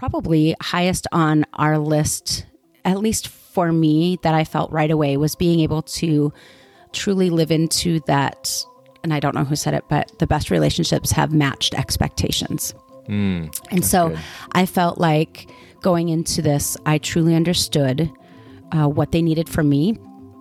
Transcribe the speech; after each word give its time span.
probably 0.00 0.56
highest 0.62 1.06
on 1.12 1.44
our 1.52 1.76
list, 1.76 2.46
at 2.86 2.98
least 3.00 3.28
for 3.28 3.70
me, 3.70 4.18
that 4.22 4.32
I 4.32 4.44
felt 4.44 4.72
right 4.72 4.90
away 4.90 5.18
was 5.18 5.34
being 5.34 5.60
able 5.60 5.82
to 5.82 6.32
truly 6.92 7.28
live 7.28 7.50
into 7.50 8.00
that. 8.06 8.64
And 9.04 9.12
I 9.12 9.20
don't 9.20 9.34
know 9.34 9.44
who 9.44 9.56
said 9.56 9.74
it, 9.74 9.84
but 9.90 10.10
the 10.18 10.26
best 10.26 10.50
relationships 10.50 11.12
have 11.12 11.34
matched 11.34 11.74
expectations. 11.74 12.74
Mm, 13.08 13.54
and 13.70 13.84
so 13.84 14.08
good. 14.08 14.18
I 14.52 14.64
felt 14.64 14.96
like 14.96 15.50
going 15.82 16.08
into 16.08 16.40
this, 16.40 16.78
I 16.86 16.96
truly 16.96 17.34
understood 17.34 18.10
uh, 18.72 18.88
what 18.88 19.12
they 19.12 19.20
needed 19.20 19.50
from 19.50 19.68
me 19.68 19.98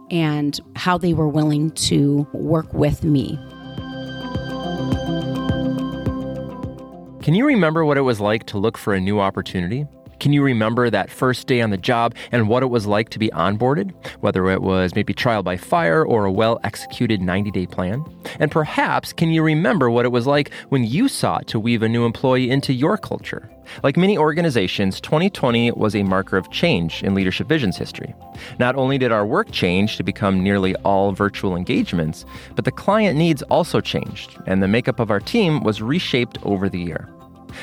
and 0.09 0.57
how 0.77 0.97
they 0.97 1.13
were 1.13 1.27
willing 1.27 1.71
to 1.71 2.25
work 2.31 2.73
with 2.73 3.03
me. 3.03 3.37
Can 7.21 7.33
you 7.33 7.45
remember 7.45 7.83
what 7.83 7.97
it 7.97 8.01
was 8.01 8.21
like 8.21 8.45
to 8.45 8.57
look 8.57 8.77
for 8.77 8.93
a 8.93 8.99
new 8.99 9.19
opportunity? 9.19 9.85
Can 10.19 10.33
you 10.33 10.43
remember 10.43 10.89
that 10.89 11.09
first 11.09 11.47
day 11.47 11.61
on 11.61 11.69
the 11.69 11.77
job 11.77 12.13
and 12.31 12.49
what 12.49 12.61
it 12.61 12.67
was 12.67 12.85
like 12.85 13.09
to 13.09 13.19
be 13.19 13.29
onboarded? 13.29 13.93
Whether 14.19 14.49
it 14.49 14.61
was 14.61 14.93
maybe 14.93 15.13
trial 15.13 15.43
by 15.43 15.55
fire 15.55 16.05
or 16.05 16.25
a 16.25 16.31
well 16.31 16.59
executed 16.65 17.21
90 17.21 17.51
day 17.51 17.65
plan? 17.65 18.03
And 18.39 18.51
perhaps, 18.51 19.13
can 19.13 19.29
you 19.29 19.41
remember 19.41 19.89
what 19.89 20.05
it 20.05 20.09
was 20.09 20.27
like 20.27 20.51
when 20.69 20.83
you 20.83 21.07
sought 21.07 21.47
to 21.47 21.59
weave 21.59 21.83
a 21.83 21.89
new 21.89 22.05
employee 22.05 22.49
into 22.49 22.73
your 22.73 22.97
culture? 22.97 23.49
Like 23.81 23.95
many 23.95 24.17
organizations, 24.17 24.99
2020 24.99 25.71
was 25.71 25.95
a 25.95 26.03
marker 26.03 26.37
of 26.37 26.51
change 26.51 27.01
in 27.03 27.15
Leadership 27.15 27.47
Vision's 27.47 27.77
history. 27.77 28.13
Not 28.57 28.75
only 28.75 28.97
did 28.97 29.11
our 29.11 29.25
work 29.25 29.51
change 29.51 29.95
to 29.97 30.03
become 30.03 30.43
nearly 30.43 30.75
all 30.77 31.13
virtual 31.13 31.55
engagements, 31.55 32.25
but 32.55 32.65
the 32.65 32.71
client 32.71 33.17
needs 33.17 33.41
also 33.43 33.79
changed, 33.79 34.37
and 34.47 34.61
the 34.61 34.67
makeup 34.67 34.99
of 34.99 35.11
our 35.11 35.19
team 35.19 35.63
was 35.63 35.81
reshaped 35.81 36.39
over 36.43 36.67
the 36.67 36.79
year. 36.79 37.07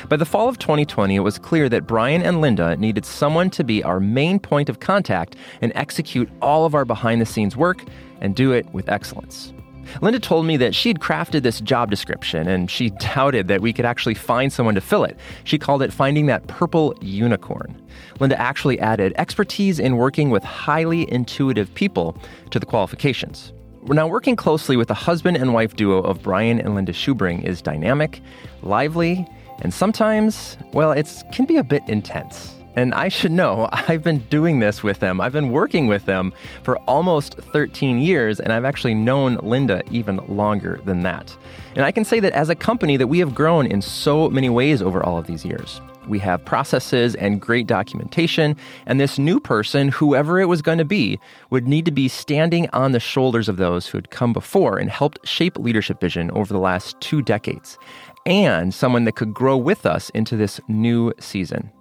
By 0.09 0.17
the 0.17 0.25
fall 0.25 0.49
of 0.49 0.59
2020, 0.59 1.15
it 1.15 1.19
was 1.19 1.37
clear 1.37 1.69
that 1.69 1.87
Brian 1.87 2.21
and 2.21 2.41
Linda 2.41 2.75
needed 2.77 3.05
someone 3.05 3.49
to 3.51 3.63
be 3.63 3.83
our 3.83 3.99
main 3.99 4.39
point 4.39 4.69
of 4.69 4.79
contact 4.79 5.35
and 5.61 5.71
execute 5.75 6.29
all 6.41 6.65
of 6.65 6.75
our 6.75 6.85
behind 6.85 7.21
the 7.21 7.25
scenes 7.25 7.55
work 7.55 7.83
and 8.21 8.35
do 8.35 8.51
it 8.51 8.65
with 8.73 8.89
excellence. 8.89 9.53
Linda 10.01 10.19
told 10.19 10.45
me 10.45 10.57
that 10.57 10.75
she'd 10.75 10.99
crafted 10.99 11.43
this 11.43 11.61
job 11.61 11.89
description 11.89 12.47
and 12.47 12.69
she 12.69 12.89
doubted 12.99 13.47
that 13.47 13.61
we 13.61 13.73
could 13.73 13.85
actually 13.85 14.13
find 14.13 14.51
someone 14.51 14.75
to 14.75 14.81
fill 14.81 15.03
it. 15.03 15.17
She 15.43 15.57
called 15.57 15.81
it 15.81 15.93
finding 15.93 16.25
that 16.27 16.47
purple 16.47 16.93
unicorn. 17.01 17.81
Linda 18.19 18.39
actually 18.39 18.79
added 18.79 19.13
expertise 19.17 19.79
in 19.79 19.97
working 19.97 20.29
with 20.29 20.43
highly 20.43 21.11
intuitive 21.11 21.73
people 21.73 22.17
to 22.51 22.59
the 22.59 22.65
qualifications. 22.65 23.53
Now, 23.83 24.07
working 24.07 24.35
closely 24.35 24.75
with 24.75 24.89
the 24.89 24.93
husband 24.93 25.37
and 25.37 25.53
wife 25.53 25.75
duo 25.75 25.99
of 25.99 26.21
Brian 26.21 26.59
and 26.59 26.75
Linda 26.75 26.91
Schubring 26.91 27.45
is 27.45 27.61
dynamic, 27.61 28.21
lively, 28.61 29.25
and 29.61 29.73
sometimes, 29.73 30.57
well, 30.73 30.91
it 30.91 31.23
can 31.31 31.45
be 31.45 31.57
a 31.57 31.63
bit 31.63 31.83
intense. 31.87 32.53
And 32.75 32.93
I 32.93 33.07
should 33.07 33.31
know, 33.31 33.67
I've 33.71 34.03
been 34.03 34.19
doing 34.29 34.59
this 34.59 34.83
with 34.83 34.99
them. 34.99 35.19
I've 35.19 35.33
been 35.33 35.51
working 35.51 35.87
with 35.87 36.05
them 36.05 36.31
for 36.63 36.77
almost 36.79 37.35
13 37.35 37.97
years, 37.97 38.39
and 38.39 38.53
I've 38.53 38.65
actually 38.65 38.93
known 38.93 39.35
Linda 39.41 39.81
even 39.89 40.17
longer 40.27 40.79
than 40.85 41.01
that. 41.01 41.35
And 41.75 41.83
I 41.83 41.91
can 41.91 42.05
say 42.05 42.19
that 42.19 42.33
as 42.33 42.49
a 42.49 42.55
company 42.55 42.95
that 42.97 43.07
we 43.07 43.19
have 43.19 43.33
grown 43.33 43.65
in 43.65 43.81
so 43.81 44.29
many 44.29 44.49
ways 44.49 44.81
over 44.81 45.03
all 45.03 45.17
of 45.17 45.25
these 45.25 45.43
years. 45.43 45.81
We 46.07 46.19
have 46.19 46.45
processes 46.45 47.15
and 47.15 47.41
great 47.41 47.67
documentation, 47.67 48.55
and 48.85 48.99
this 48.99 49.19
new 49.19 49.39
person, 49.39 49.89
whoever 49.89 50.39
it 50.39 50.45
was 50.45 50.61
going 50.61 50.77
to 50.77 50.85
be, 50.85 51.19
would 51.49 51.67
need 51.67 51.85
to 51.85 51.91
be 51.91 52.07
standing 52.07 52.69
on 52.71 52.91
the 52.91 52.99
shoulders 52.99 53.49
of 53.49 53.57
those 53.57 53.87
who 53.87 53.97
had 53.97 54.09
come 54.09 54.33
before 54.33 54.77
and 54.77 54.89
helped 54.89 55.27
shape 55.27 55.57
leadership 55.57 55.99
vision 55.99 56.31
over 56.31 56.53
the 56.53 56.59
last 56.59 56.99
two 57.01 57.21
decades 57.21 57.77
and 58.25 58.73
someone 58.73 59.05
that 59.05 59.15
could 59.15 59.33
grow 59.33 59.55
with 59.55 59.85
us 59.85 60.09
into 60.09 60.35
this 60.35 60.59
new 60.67 61.13
season. 61.19 61.71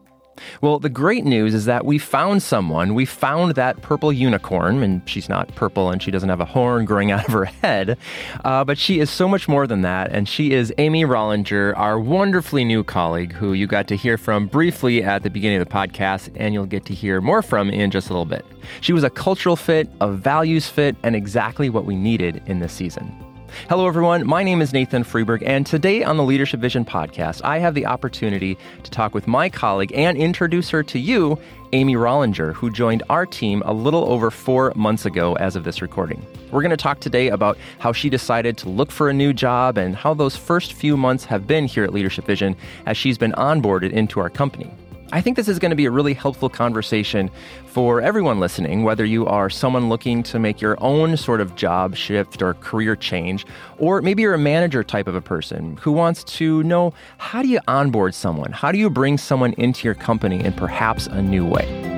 Well, 0.61 0.79
the 0.79 0.89
great 0.89 1.25
news 1.25 1.55
is 1.55 1.65
that 1.65 1.85
we 1.85 1.99
found 1.99 2.43
someone. 2.43 2.95
We 2.95 3.05
found 3.05 3.55
that 3.55 3.83
purple 3.83 4.13
unicorn, 4.13 4.83
and 4.83 5.03
she's 5.09 5.29
not 5.29 5.55
purple 5.55 5.91
and 5.91 6.03
she 6.03 6.11
doesn't 6.11 6.29
have 6.29 6.41
a 6.41 6.45
horn 6.45 6.85
growing 6.85 7.11
out 7.13 7.27
of 7.27 7.33
her 7.33 7.45
head, 7.47 7.99
uh, 8.45 8.65
but 8.65 8.79
she 8.79 9.01
is 9.01 9.11
so 9.11 9.29
much 9.29 9.49
more 9.49 9.67
than 9.67 9.83
that. 9.83 10.13
And 10.13 10.29
she 10.29 10.53
is 10.53 10.73
Amy 10.79 11.05
Rollinger, 11.05 11.77
our 11.77 11.99
wonderfully 11.99 12.65
new 12.65 12.85
colleague, 12.85 13.33
who 13.33 13.53
you 13.53 13.67
got 13.67 13.89
to 13.89 13.97
hear 13.97 14.19
from 14.19 14.47
briefly 14.47 15.03
at 15.03 15.23
the 15.23 15.31
beginning 15.31 15.61
of 15.61 15.69
the 15.69 15.75
podcast, 15.75 16.31
and 16.37 16.55
you'll 16.55 16.67
get 16.67 16.85
to 16.87 16.95
hear 16.95 17.21
more 17.21 17.43
from 17.43 17.71
in 17.71 17.91
just 17.91 18.09
a 18.09 18.13
little 18.13 18.25
bit. 18.25 18.45
She 18.81 18.93
was 18.93 19.05
a 19.05 19.11
cultural 19.11 19.57
fit, 19.57 19.89
a 20.01 20.11
values 20.11 20.69
fit, 20.69 20.97
and 21.03 21.15
exactly 21.17 21.71
what 21.71 21.85
we 21.85 21.97
needed 21.97 22.43
in 22.47 22.61
this 22.61 22.73
season. 22.73 23.26
Hello, 23.65 23.89
everyone. 23.89 24.25
My 24.25 24.45
name 24.45 24.63
is 24.63 24.73
Nathan 24.73 25.03
Freeberg, 25.03 25.43
and 25.45 25.67
today 25.67 26.05
on 26.05 26.17
the 26.17 26.23
Leadership 26.23 26.61
Vision 26.61 26.85
podcast, 26.85 27.41
I 27.43 27.59
have 27.59 27.75
the 27.75 27.87
opportunity 27.87 28.57
to 28.85 28.91
talk 28.93 29.13
with 29.13 29.27
my 29.27 29.49
colleague 29.49 29.91
and 29.93 30.17
introduce 30.17 30.71
her 30.71 30.85
to 30.85 31.01
you, 31.01 31.37
Amy 31.73 31.97
Rollinger, 31.97 32.53
who 32.55 32.71
joined 32.71 33.03
our 33.11 33.27
team 33.27 33.65
a 33.67 33.73
little 33.73 34.09
over 34.09 34.31
four 34.31 34.73
months 34.77 35.05
ago 35.05 35.35
as 35.39 35.57
of 35.57 35.65
this 35.65 35.83
recording. 35.83 36.25
We're 36.53 36.63
going 36.63 36.71
to 36.71 36.77
talk 36.77 37.01
today 37.01 37.27
about 37.29 37.59
how 37.81 37.93
she 37.93 38.09
decided 38.09 38.57
to 38.59 38.69
look 38.69 38.93
for 38.93 39.09
a 39.09 39.13
new 39.13 39.33
job 39.33 39.79
and 39.79 39.97
how 39.97 40.15
those 40.15 40.37
first 40.37 40.73
few 40.73 40.97
months 40.97 41.25
have 41.25 41.49
been 41.49 41.67
here 41.67 41.83
at 41.83 41.93
Leadership 41.93 42.25
Vision 42.25 42.55
as 42.85 42.97
she's 42.97 43.19
been 43.19 43.33
onboarded 43.33 43.91
into 43.91 44.21
our 44.21 44.31
company. 44.31 44.71
I 45.17 45.23
think 45.23 45.39
this 45.39 45.49
is 45.49 45.59
going 45.59 45.71
to 45.71 45.77
be 45.77 45.87
a 45.87 45.91
really 45.91 46.13
helpful 46.13 46.51
conversation 46.51 47.31
for 47.65 48.03
everyone 48.03 48.39
listening, 48.39 48.83
whether 48.83 49.03
you 49.03 49.25
are 49.25 49.49
someone 49.49 49.89
looking 49.89 50.23
to 50.25 50.39
make 50.39 50.61
your 50.61 50.77
own 50.83 51.17
sort 51.17 51.41
of 51.41 51.57
job 51.57 51.97
shift 51.97 52.43
or 52.43 52.53
career 52.53 52.95
change, 52.97 53.47
or 53.79 54.03
maybe 54.03 54.21
you're 54.21 54.35
a 54.35 54.39
manager 54.39 54.85
type 54.85 55.07
of 55.07 55.15
a 55.15 55.23
person 55.23 55.79
who 55.79 55.91
wants 55.91 56.23
to 56.25 56.63
know 56.65 56.93
how 57.17 57.41
do 57.41 57.49
you 57.49 57.61
onboard 57.67 58.15
someone? 58.15 58.53
How 58.53 58.71
do 58.71 58.77
you 58.77 58.91
bring 58.91 59.17
someone 59.17 59.55
into 59.55 59.87
your 59.87 59.95
company 59.95 60.45
in 60.45 60.53
perhaps 60.53 61.07
a 61.07 61.23
new 61.23 61.47
way? 61.47 61.96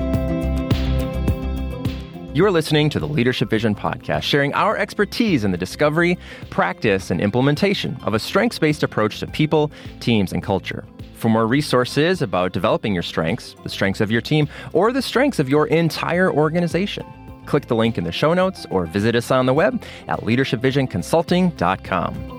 You're 2.39 2.53
listening 2.53 2.89
to 2.91 3.01
the 3.01 3.09
Leadership 3.09 3.51
Vision 3.51 3.75
podcast, 3.75 4.23
sharing 4.23 4.55
our 4.55 4.77
expertise 4.77 5.43
in 5.43 5.51
the 5.51 5.59
discovery, 5.59 6.17
practice, 6.51 7.11
and 7.11 7.21
implementation 7.21 7.99
of 8.05 8.15
a 8.15 8.21
strengths 8.21 8.61
based 8.61 8.85
approach 8.85 9.19
to 9.19 9.27
people, 9.27 9.73
teams, 9.99 10.33
and 10.33 10.41
culture. 10.41 10.87
For 11.15 11.29
more 11.29 11.49
resources 11.49 12.23
about 12.23 12.53
developing 12.53 12.95
your 12.95 13.03
strengths, 13.03 13.57
the 13.65 13.69
strengths 13.69 14.01
of 14.01 14.13
your 14.13 14.21
team, 14.21 14.49
or 14.73 14.93
the 14.93 15.03
strengths 15.03 15.41
of 15.41 15.49
your 15.49 15.67
entire 15.67 16.33
organization, 16.33 17.05
click 17.47 17.67
the 17.67 17.75
link 17.75 17.99
in 17.99 18.05
the 18.05 18.13
show 18.13 18.35
notes 18.35 18.69
or 18.71 18.87
visit 18.87 19.17
us 19.17 19.33
on 19.33 19.47
the 19.47 19.55
web 19.55 19.83
at 20.07 20.21
leadershipvisionconsulting.com. 20.21 22.38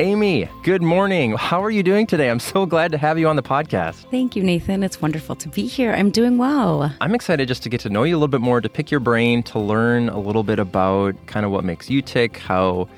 Amy, 0.00 0.48
good 0.62 0.80
morning. 0.80 1.32
How 1.32 1.60
are 1.60 1.72
you 1.72 1.82
doing 1.82 2.06
today? 2.06 2.30
I'm 2.30 2.38
so 2.38 2.66
glad 2.66 2.92
to 2.92 2.98
have 2.98 3.18
you 3.18 3.26
on 3.26 3.34
the 3.34 3.42
podcast. 3.42 4.08
Thank 4.12 4.36
you, 4.36 4.44
Nathan. 4.44 4.84
It's 4.84 5.02
wonderful 5.02 5.34
to 5.34 5.48
be 5.48 5.66
here. 5.66 5.92
I'm 5.92 6.12
doing 6.12 6.38
well. 6.38 6.94
I'm 7.00 7.16
excited 7.16 7.48
just 7.48 7.64
to 7.64 7.68
get 7.68 7.80
to 7.80 7.90
know 7.90 8.04
you 8.04 8.14
a 8.14 8.18
little 8.18 8.28
bit 8.28 8.40
more, 8.40 8.60
to 8.60 8.68
pick 8.68 8.92
your 8.92 9.00
brain, 9.00 9.42
to 9.44 9.58
learn 9.58 10.08
a 10.08 10.20
little 10.20 10.44
bit 10.44 10.60
about 10.60 11.16
kind 11.26 11.44
of 11.44 11.50
what 11.50 11.64
makes 11.64 11.90
you 11.90 12.00
tick, 12.00 12.36
how 12.36 12.88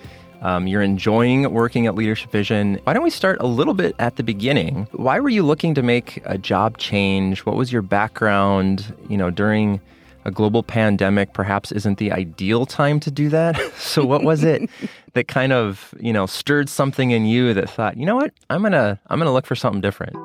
um, 0.42 0.66
you're 0.66 0.82
enjoying 0.82 1.50
working 1.50 1.86
at 1.86 1.94
Leadership 1.94 2.30
Vision. 2.32 2.78
Why 2.84 2.92
don't 2.92 3.02
we 3.02 3.08
start 3.08 3.38
a 3.40 3.46
little 3.46 3.72
bit 3.72 3.96
at 3.98 4.16
the 4.16 4.22
beginning? 4.22 4.86
Why 4.92 5.20
were 5.20 5.30
you 5.30 5.42
looking 5.42 5.72
to 5.76 5.82
make 5.82 6.20
a 6.26 6.36
job 6.36 6.76
change? 6.76 7.46
What 7.46 7.56
was 7.56 7.72
your 7.72 7.80
background, 7.80 8.94
you 9.08 9.16
know, 9.16 9.30
during 9.30 9.80
a 10.24 10.30
global 10.30 10.62
pandemic 10.62 11.32
perhaps 11.32 11.72
isn't 11.72 11.98
the 11.98 12.12
ideal 12.12 12.66
time 12.66 13.00
to 13.00 13.10
do 13.10 13.28
that. 13.30 13.58
so 13.76 14.04
what 14.04 14.22
was 14.22 14.44
it 14.44 14.68
that 15.14 15.28
kind 15.28 15.52
of, 15.52 15.94
you 15.98 16.12
know, 16.12 16.26
stirred 16.26 16.68
something 16.68 17.10
in 17.10 17.24
you 17.24 17.54
that 17.54 17.70
thought, 17.70 17.96
you 17.96 18.06
know 18.06 18.16
what, 18.16 18.32
I'm 18.48 18.62
gonna 18.62 19.00
I'm 19.08 19.18
gonna 19.18 19.32
look 19.32 19.46
for 19.46 19.56
something 19.56 19.80
different? 19.80 20.16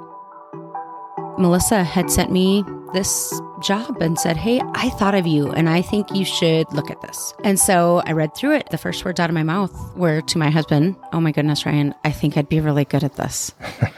Melissa 1.38 1.84
had 1.84 2.10
sent 2.10 2.32
me 2.32 2.64
this 2.94 3.42
job 3.62 4.02
and 4.02 4.18
said, 4.18 4.38
Hey, 4.38 4.62
I 4.74 4.90
thought 4.92 5.16
of 5.16 5.28
you 5.28 5.52
and 5.52 5.70
I 5.70 5.82
think 5.82 6.12
you 6.16 6.24
should 6.24 6.72
look 6.72 6.90
at 6.90 7.02
this. 7.02 7.34
And 7.44 7.60
so 7.60 8.02
I 8.06 8.14
read 8.14 8.34
through 8.36 8.56
it. 8.56 8.70
The 8.72 8.78
first 8.78 9.04
words 9.04 9.20
out 9.20 9.30
of 9.30 9.34
my 9.34 9.44
mouth 9.44 9.74
were 9.98 10.22
to 10.22 10.38
my 10.38 10.50
husband, 10.50 10.96
Oh 11.12 11.20
my 11.20 11.32
goodness, 11.32 11.66
Ryan, 11.66 11.94
I 12.06 12.12
think 12.12 12.38
I'd 12.38 12.48
be 12.48 12.62
really 12.62 12.86
good 12.86 13.04
at 13.04 13.16
this. 13.18 13.54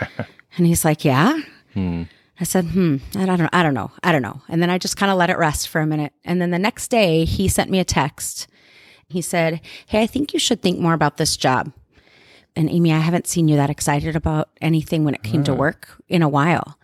and 0.57 0.65
he's 0.65 0.83
like, 0.83 1.05
Yeah. 1.05 1.39
Hmm. 1.73 2.03
I 2.39 2.43
said, 2.43 2.65
hmm, 2.65 2.97
I 3.15 3.25
don't, 3.25 3.49
I 3.51 3.63
don't 3.63 3.73
know. 3.73 3.91
I 4.03 4.11
don't 4.11 4.21
know. 4.21 4.41
And 4.47 4.61
then 4.61 4.69
I 4.69 4.77
just 4.77 4.97
kind 4.97 5.11
of 5.11 5.17
let 5.17 5.29
it 5.29 5.37
rest 5.37 5.69
for 5.69 5.81
a 5.81 5.87
minute. 5.87 6.13
And 6.23 6.41
then 6.41 6.51
the 6.51 6.59
next 6.59 6.89
day 6.89 7.25
he 7.25 7.47
sent 7.47 7.71
me 7.71 7.79
a 7.79 7.85
text. 7.85 8.47
He 9.09 9.21
said, 9.21 9.61
Hey, 9.87 10.03
I 10.03 10.07
think 10.07 10.33
you 10.33 10.39
should 10.39 10.61
think 10.61 10.79
more 10.79 10.93
about 10.93 11.17
this 11.17 11.37
job. 11.37 11.71
And 12.55 12.69
Amy, 12.69 12.91
I 12.91 12.99
haven't 12.99 13.27
seen 13.27 13.47
you 13.47 13.55
that 13.55 13.69
excited 13.69 14.15
about 14.15 14.49
anything 14.61 15.03
when 15.03 15.13
it 15.13 15.23
came 15.23 15.43
to 15.45 15.53
work 15.53 16.01
in 16.09 16.21
a 16.21 16.29
while. 16.29 16.77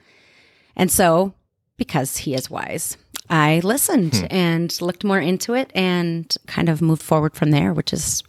And 0.75 0.91
so, 0.91 1.33
because 1.77 2.17
he 2.17 2.35
is 2.35 2.50
wise, 2.50 2.97
I 3.29 3.59
listened 3.63 4.15
hmm. 4.15 4.25
and 4.29 4.81
looked 4.81 5.03
more 5.03 5.19
into 5.19 5.53
it 5.53 5.71
and 5.73 6.33
kind 6.47 6.69
of 6.69 6.81
moved 6.81 7.01
forward 7.03 7.35
from 7.35 7.51
there, 7.51 7.73
which 7.73 7.91
is 7.91 8.23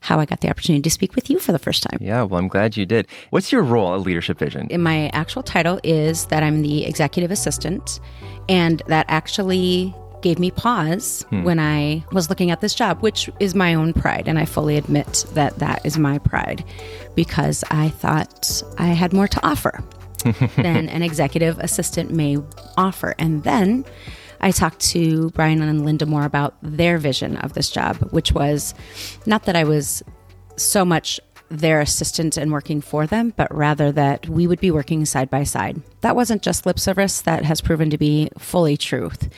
how 0.00 0.20
I 0.20 0.24
got 0.24 0.40
the 0.40 0.48
opportunity 0.48 0.82
to 0.82 0.90
speak 0.90 1.14
with 1.14 1.28
you 1.30 1.38
for 1.38 1.52
the 1.52 1.58
first 1.58 1.82
time. 1.82 1.98
Yeah, 2.00 2.22
well, 2.22 2.38
I'm 2.38 2.48
glad 2.48 2.76
you 2.76 2.86
did. 2.86 3.06
What's 3.30 3.52
your 3.52 3.62
role 3.62 3.94
at 3.94 4.00
Leadership 4.00 4.38
Vision? 4.38 4.68
In 4.70 4.82
my 4.82 5.08
actual 5.08 5.42
title 5.42 5.80
is 5.82 6.26
that 6.26 6.42
I'm 6.42 6.62
the 6.62 6.84
executive 6.84 7.30
assistant, 7.30 8.00
and 8.48 8.82
that 8.86 9.06
actually 9.08 9.94
gave 10.22 10.38
me 10.38 10.50
pause 10.50 11.24
hmm. 11.30 11.44
when 11.44 11.60
I 11.60 12.04
was 12.12 12.28
looking 12.28 12.50
at 12.50 12.60
this 12.60 12.74
job, 12.74 13.00
which 13.02 13.30
is 13.40 13.54
my 13.54 13.74
own 13.74 13.92
pride. 13.92 14.28
And 14.28 14.38
I 14.38 14.44
fully 14.44 14.76
admit 14.76 15.24
that 15.32 15.58
that 15.58 15.84
is 15.84 15.98
my 15.98 16.18
pride 16.18 16.64
because 17.14 17.64
I 17.70 17.90
thought 17.90 18.62
I 18.78 18.88
had 18.88 19.12
more 19.12 19.28
to 19.28 19.46
offer 19.46 19.82
than 20.56 20.88
an 20.88 21.02
executive 21.02 21.58
assistant 21.58 22.10
may 22.10 22.38
offer. 22.76 23.14
And 23.18 23.44
then 23.44 23.84
I 24.40 24.50
talked 24.50 24.80
to 24.90 25.30
Brian 25.30 25.62
and 25.62 25.84
Linda 25.84 26.06
more 26.06 26.24
about 26.24 26.54
their 26.62 26.98
vision 26.98 27.36
of 27.38 27.54
this 27.54 27.70
job, 27.70 27.96
which 28.10 28.32
was 28.32 28.74
not 29.26 29.44
that 29.44 29.56
I 29.56 29.64
was 29.64 30.02
so 30.56 30.84
much 30.84 31.20
their 31.50 31.80
assistant 31.80 32.36
and 32.36 32.52
working 32.52 32.80
for 32.80 33.06
them, 33.06 33.32
but 33.36 33.54
rather 33.54 33.90
that 33.92 34.28
we 34.28 34.46
would 34.46 34.60
be 34.60 34.70
working 34.70 35.04
side 35.04 35.30
by 35.30 35.44
side. 35.44 35.80
That 36.02 36.14
wasn't 36.14 36.42
just 36.42 36.66
lip 36.66 36.78
service, 36.78 37.22
that 37.22 37.44
has 37.44 37.60
proven 37.60 37.90
to 37.90 37.98
be 37.98 38.28
fully 38.38 38.76
truth. 38.76 39.28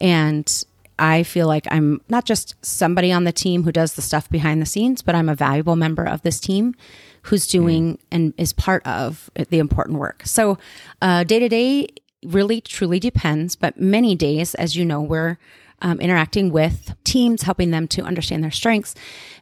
And 0.00 0.64
I 0.98 1.22
feel 1.22 1.46
like 1.46 1.66
I'm 1.70 2.00
not 2.08 2.24
just 2.24 2.54
somebody 2.64 3.12
on 3.12 3.24
the 3.24 3.32
team 3.32 3.64
who 3.64 3.72
does 3.72 3.94
the 3.94 4.02
stuff 4.02 4.30
behind 4.30 4.62
the 4.62 4.66
scenes, 4.66 5.02
but 5.02 5.14
I'm 5.14 5.28
a 5.28 5.34
valuable 5.34 5.76
member 5.76 6.04
of 6.04 6.22
this 6.22 6.40
team 6.40 6.74
who's 7.22 7.46
doing 7.46 7.94
mm. 7.94 8.00
and 8.10 8.34
is 8.38 8.52
part 8.52 8.86
of 8.86 9.30
the 9.50 9.58
important 9.58 9.98
work. 9.98 10.22
So, 10.24 10.58
day 11.00 11.24
to 11.38 11.48
day 11.48 11.88
really 12.24 12.60
truly 12.60 12.98
depends, 12.98 13.56
but 13.56 13.80
many 13.80 14.14
days, 14.14 14.54
as 14.54 14.76
you 14.76 14.84
know, 14.84 15.00
we're 15.00 15.38
um, 15.80 16.00
interacting 16.00 16.50
with 16.50 16.94
teams, 17.04 17.42
helping 17.42 17.70
them 17.70 17.86
to 17.88 18.02
understand 18.02 18.42
their 18.42 18.50
strengths. 18.50 18.94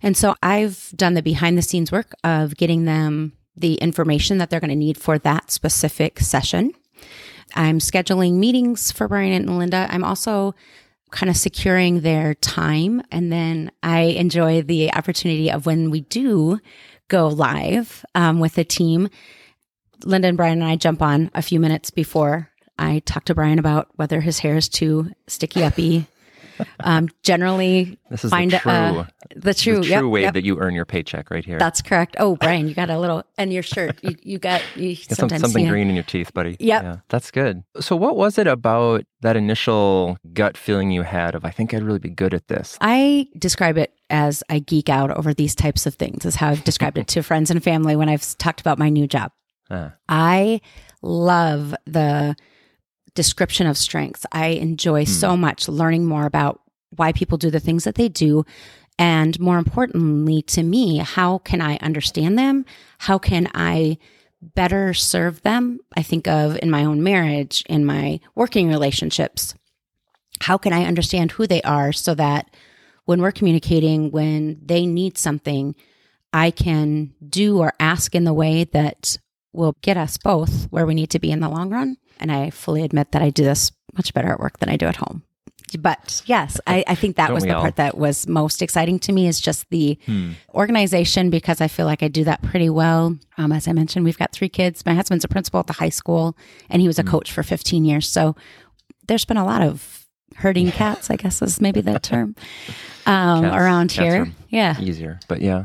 And 0.02 0.16
so 0.16 0.34
I've 0.42 0.92
done 0.94 1.14
the 1.14 1.22
behind 1.22 1.56
the 1.56 1.62
scenes 1.62 1.90
work 1.90 2.12
of 2.22 2.56
getting 2.56 2.84
them 2.84 3.32
the 3.56 3.74
information 3.76 4.38
that 4.38 4.50
they're 4.50 4.60
going 4.60 4.70
to 4.70 4.76
need 4.76 4.98
for 4.98 5.18
that 5.20 5.50
specific 5.50 6.20
session. 6.20 6.72
I'm 7.54 7.78
scheduling 7.78 8.34
meetings 8.34 8.92
for 8.92 9.08
Brian 9.08 9.32
and 9.32 9.58
Linda. 9.58 9.86
I'm 9.88 10.04
also 10.04 10.54
kind 11.10 11.30
of 11.30 11.36
securing 11.36 12.00
their 12.00 12.34
time. 12.34 13.00
And 13.10 13.32
then 13.32 13.70
I 13.82 14.00
enjoy 14.00 14.62
the 14.62 14.92
opportunity 14.92 15.50
of 15.50 15.64
when 15.64 15.90
we 15.90 16.00
do 16.00 16.60
go 17.08 17.28
live 17.28 18.04
um, 18.14 18.40
with 18.40 18.56
the 18.56 18.64
team, 18.64 19.08
Linda 20.04 20.28
and 20.28 20.36
Brian 20.36 20.60
and 20.60 20.68
I 20.68 20.76
jump 20.76 21.00
on 21.00 21.30
a 21.34 21.40
few 21.40 21.60
minutes 21.60 21.90
before 21.90 22.50
I 22.78 23.00
talk 23.00 23.24
to 23.26 23.34
Brian 23.34 23.58
about 23.58 23.88
whether 23.96 24.20
his 24.20 24.38
hair 24.40 24.56
is 24.56 24.68
too 24.68 25.10
sticky 25.26 25.62
uppy. 25.64 26.06
Um, 26.80 27.08
generally, 27.22 27.98
This 28.10 28.24
is 28.24 28.30
find 28.30 28.50
the 28.50 28.58
true, 28.58 28.72
uh, 28.72 29.04
the 29.34 29.54
true, 29.54 29.76
the 29.76 29.82
true 29.82 29.90
yep, 29.90 30.04
way 30.04 30.22
yep. 30.22 30.34
that 30.34 30.44
you 30.44 30.58
earn 30.58 30.74
your 30.74 30.84
paycheck 30.84 31.30
right 31.30 31.44
here. 31.44 31.58
That's 31.58 31.82
correct. 31.82 32.16
Oh, 32.18 32.36
Brian, 32.36 32.68
you 32.68 32.74
got 32.74 32.90
a 32.90 32.98
little, 32.98 33.24
and 33.36 33.52
your 33.52 33.62
shirt, 33.62 33.98
you, 34.02 34.16
you 34.22 34.38
got 34.38 34.62
you 34.76 34.94
some, 34.96 35.28
something 35.28 35.64
yeah. 35.64 35.70
green 35.70 35.88
in 35.88 35.94
your 35.94 36.04
teeth, 36.04 36.32
buddy. 36.32 36.56
Yep. 36.58 36.82
Yeah, 36.82 36.96
that's 37.08 37.30
good. 37.30 37.62
So, 37.80 37.96
what 37.96 38.16
was 38.16 38.38
it 38.38 38.46
about 38.46 39.04
that 39.20 39.36
initial 39.36 40.18
gut 40.32 40.56
feeling 40.56 40.90
you 40.90 41.02
had 41.02 41.34
of, 41.34 41.44
I 41.44 41.50
think 41.50 41.74
I'd 41.74 41.82
really 41.82 41.98
be 41.98 42.10
good 42.10 42.34
at 42.34 42.48
this? 42.48 42.78
I 42.80 43.28
describe 43.38 43.76
it 43.78 43.92
as 44.08 44.42
I 44.48 44.60
geek 44.60 44.88
out 44.88 45.10
over 45.10 45.34
these 45.34 45.54
types 45.54 45.86
of 45.86 45.94
things. 45.94 46.24
Is 46.24 46.36
how 46.36 46.50
I've 46.50 46.64
described 46.64 46.98
it 46.98 47.06
to 47.08 47.22
friends 47.22 47.50
and 47.50 47.62
family 47.62 47.96
when 47.96 48.08
I've 48.08 48.36
talked 48.38 48.60
about 48.60 48.78
my 48.78 48.88
new 48.88 49.06
job. 49.06 49.32
Uh, 49.68 49.90
I 50.08 50.60
love 51.02 51.74
the 51.86 52.36
description 53.16 53.66
of 53.66 53.76
strengths. 53.76 54.24
I 54.30 54.48
enjoy 54.48 55.04
hmm. 55.04 55.10
so 55.10 55.36
much 55.36 55.68
learning 55.68 56.06
more 56.06 56.26
about 56.26 56.60
why 56.90 57.12
people 57.12 57.38
do 57.38 57.50
the 57.50 57.60
things 57.60 57.84
that 57.84 57.96
they 57.96 58.08
do. 58.08 58.44
And 58.98 59.38
more 59.40 59.58
importantly 59.58 60.42
to 60.42 60.62
me, 60.62 60.98
how 60.98 61.38
can 61.38 61.60
I 61.60 61.76
understand 61.78 62.38
them? 62.38 62.64
How 62.98 63.18
can 63.18 63.48
I 63.54 63.98
better 64.40 64.94
serve 64.94 65.42
them? 65.42 65.80
I 65.96 66.02
think 66.02 66.28
of 66.28 66.58
in 66.62 66.70
my 66.70 66.84
own 66.84 67.02
marriage, 67.02 67.62
in 67.68 67.84
my 67.84 68.20
working 68.34 68.68
relationships. 68.68 69.54
How 70.40 70.56
can 70.56 70.72
I 70.72 70.84
understand 70.84 71.32
who 71.32 71.46
they 71.46 71.62
are 71.62 71.92
so 71.92 72.14
that 72.14 72.54
when 73.04 73.20
we're 73.20 73.32
communicating, 73.32 74.10
when 74.10 74.60
they 74.64 74.86
need 74.86 75.18
something, 75.18 75.74
I 76.32 76.50
can 76.50 77.14
do 77.26 77.58
or 77.58 77.72
ask 77.80 78.14
in 78.14 78.24
the 78.24 78.34
way 78.34 78.64
that 78.64 79.18
will 79.52 79.74
get 79.80 79.96
us 79.96 80.18
both 80.18 80.64
where 80.70 80.86
we 80.86 80.94
need 80.94 81.10
to 81.10 81.18
be 81.18 81.30
in 81.30 81.40
the 81.40 81.48
long 81.48 81.70
run. 81.70 81.96
And 82.18 82.30
I 82.32 82.50
fully 82.50 82.82
admit 82.82 83.12
that 83.12 83.22
I 83.22 83.30
do 83.30 83.44
this 83.44 83.72
much 83.96 84.12
better 84.14 84.28
at 84.32 84.40
work 84.40 84.58
than 84.58 84.68
I 84.68 84.76
do 84.76 84.86
at 84.86 84.96
home. 84.96 85.22
But 85.80 86.22
yes, 86.26 86.60
I, 86.66 86.84
I 86.86 86.94
think 86.94 87.16
that 87.16 87.26
Don't 87.26 87.34
was 87.34 87.42
the 87.44 87.50
all? 87.54 87.60
part 87.62 87.76
that 87.76 87.98
was 87.98 88.26
most 88.28 88.62
exciting 88.62 88.98
to 89.00 89.12
me 89.12 89.26
is 89.26 89.40
just 89.40 89.68
the 89.70 89.98
Hmm. 90.06 90.32
organization 90.54 91.28
because 91.28 91.60
I 91.60 91.66
feel 91.68 91.86
like 91.86 92.02
I 92.04 92.08
do 92.08 92.22
that 92.24 92.40
pretty 92.42 92.70
well. 92.70 93.16
Um, 93.36 93.50
as 93.52 93.66
I 93.66 93.72
mentioned, 93.72 94.04
we've 94.04 94.16
got 94.18 94.30
three 94.32 94.48
kids. 94.48 94.86
My 94.86 94.94
husband's 94.94 95.24
a 95.24 95.28
principal 95.28 95.58
at 95.60 95.66
the 95.66 95.72
high 95.74 95.88
school 95.88 96.36
and 96.70 96.80
he 96.80 96.86
was 96.88 96.98
a 96.98 97.02
Hmm. 97.02 97.08
coach 97.08 97.32
for 97.32 97.42
15 97.42 97.84
years. 97.84 98.08
So 98.08 98.36
there's 99.08 99.24
been 99.24 99.36
a 99.36 99.44
lot 99.44 99.62
of 99.62 100.06
herding 100.36 100.70
cats, 100.70 101.10
I 101.10 101.16
guess 101.16 101.42
is 101.42 101.60
maybe 101.60 101.80
the 101.80 101.98
term 102.12 102.36
um, 103.06 103.42
Cats- 103.44 103.56
around 103.56 103.92
here. 103.92 104.32
Yeah. 104.50 104.80
easier, 104.80 105.18
but 105.28 105.42
yeah. 105.42 105.64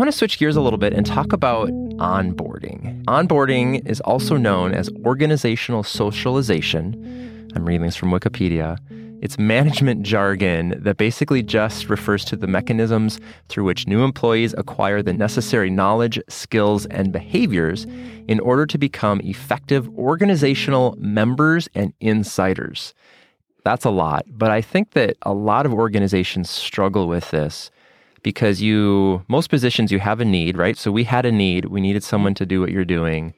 Want 0.00 0.10
to 0.10 0.16
switch 0.16 0.38
gears 0.38 0.56
a 0.56 0.62
little 0.62 0.78
bit 0.78 0.94
and 0.94 1.04
talk 1.04 1.30
about 1.30 1.68
onboarding. 1.98 3.04
Onboarding 3.04 3.86
is 3.86 4.00
also 4.00 4.38
known 4.38 4.72
as 4.72 4.88
organizational 5.04 5.82
socialization. 5.82 7.50
I'm 7.54 7.66
reading 7.66 7.82
this 7.82 7.96
from 7.96 8.10
Wikipedia. 8.10 8.78
It's 9.20 9.38
management 9.38 10.02
jargon 10.02 10.82
that 10.82 10.96
basically 10.96 11.42
just 11.42 11.90
refers 11.90 12.24
to 12.24 12.36
the 12.36 12.46
mechanisms 12.46 13.20
through 13.50 13.64
which 13.64 13.86
new 13.86 14.02
employees 14.02 14.54
acquire 14.56 15.02
the 15.02 15.12
necessary 15.12 15.68
knowledge, 15.68 16.18
skills, 16.30 16.86
and 16.86 17.12
behaviors 17.12 17.84
in 18.26 18.40
order 18.40 18.64
to 18.64 18.78
become 18.78 19.20
effective 19.20 19.86
organizational 19.98 20.96
members 20.98 21.68
and 21.74 21.92
insiders. 22.00 22.94
That's 23.64 23.84
a 23.84 23.90
lot, 23.90 24.24
but 24.30 24.50
I 24.50 24.62
think 24.62 24.92
that 24.92 25.18
a 25.20 25.34
lot 25.34 25.66
of 25.66 25.74
organizations 25.74 26.48
struggle 26.48 27.06
with 27.06 27.30
this 27.32 27.70
because 28.22 28.60
you 28.60 29.24
most 29.28 29.50
positions 29.50 29.90
you 29.92 29.98
have 29.98 30.20
a 30.20 30.24
need, 30.24 30.56
right? 30.56 30.76
So 30.76 30.90
we 30.90 31.04
had 31.04 31.24
a 31.26 31.32
need, 31.32 31.66
we 31.66 31.80
needed 31.80 32.02
someone 32.02 32.34
to 32.34 32.46
do 32.46 32.60
what 32.60 32.70
you're 32.70 32.84
doing. 32.84 33.34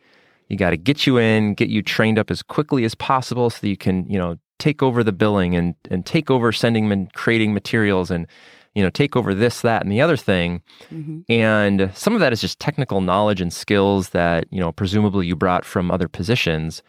You 0.48 0.56
got 0.56 0.70
to 0.70 0.76
get 0.76 1.06
you 1.06 1.18
in, 1.18 1.54
get 1.54 1.68
you 1.68 1.82
trained 1.82 2.18
up 2.18 2.30
as 2.30 2.42
quickly 2.42 2.84
as 2.84 2.94
possible 2.94 3.48
so 3.50 3.58
that 3.62 3.68
you 3.68 3.76
can, 3.76 4.06
you 4.08 4.18
know, 4.18 4.36
take 4.58 4.82
over 4.82 5.02
the 5.02 5.12
billing 5.12 5.56
and 5.56 5.74
and 5.90 6.04
take 6.04 6.30
over 6.30 6.52
sending 6.52 6.90
and 6.92 7.12
creating 7.14 7.54
materials 7.54 8.10
and 8.10 8.26
you 8.74 8.82
know, 8.82 8.88
take 8.88 9.16
over 9.16 9.34
this, 9.34 9.60
that, 9.60 9.82
and 9.82 9.92
the 9.92 10.00
other 10.00 10.16
thing. 10.16 10.62
Mhm. 10.90 11.24
And 11.28 11.90
some 11.94 12.14
of 12.14 12.20
that 12.20 12.32
is 12.32 12.40
just 12.40 12.58
technical 12.58 13.02
knowledge 13.02 13.40
and 13.40 13.52
skills 13.52 14.10
that, 14.10 14.46
you 14.50 14.60
know, 14.60 14.72
presumably 14.72 15.26
you 15.26 15.36
brought 15.36 15.66
from 15.66 15.90
other 15.90 16.08
positions. 16.08 16.82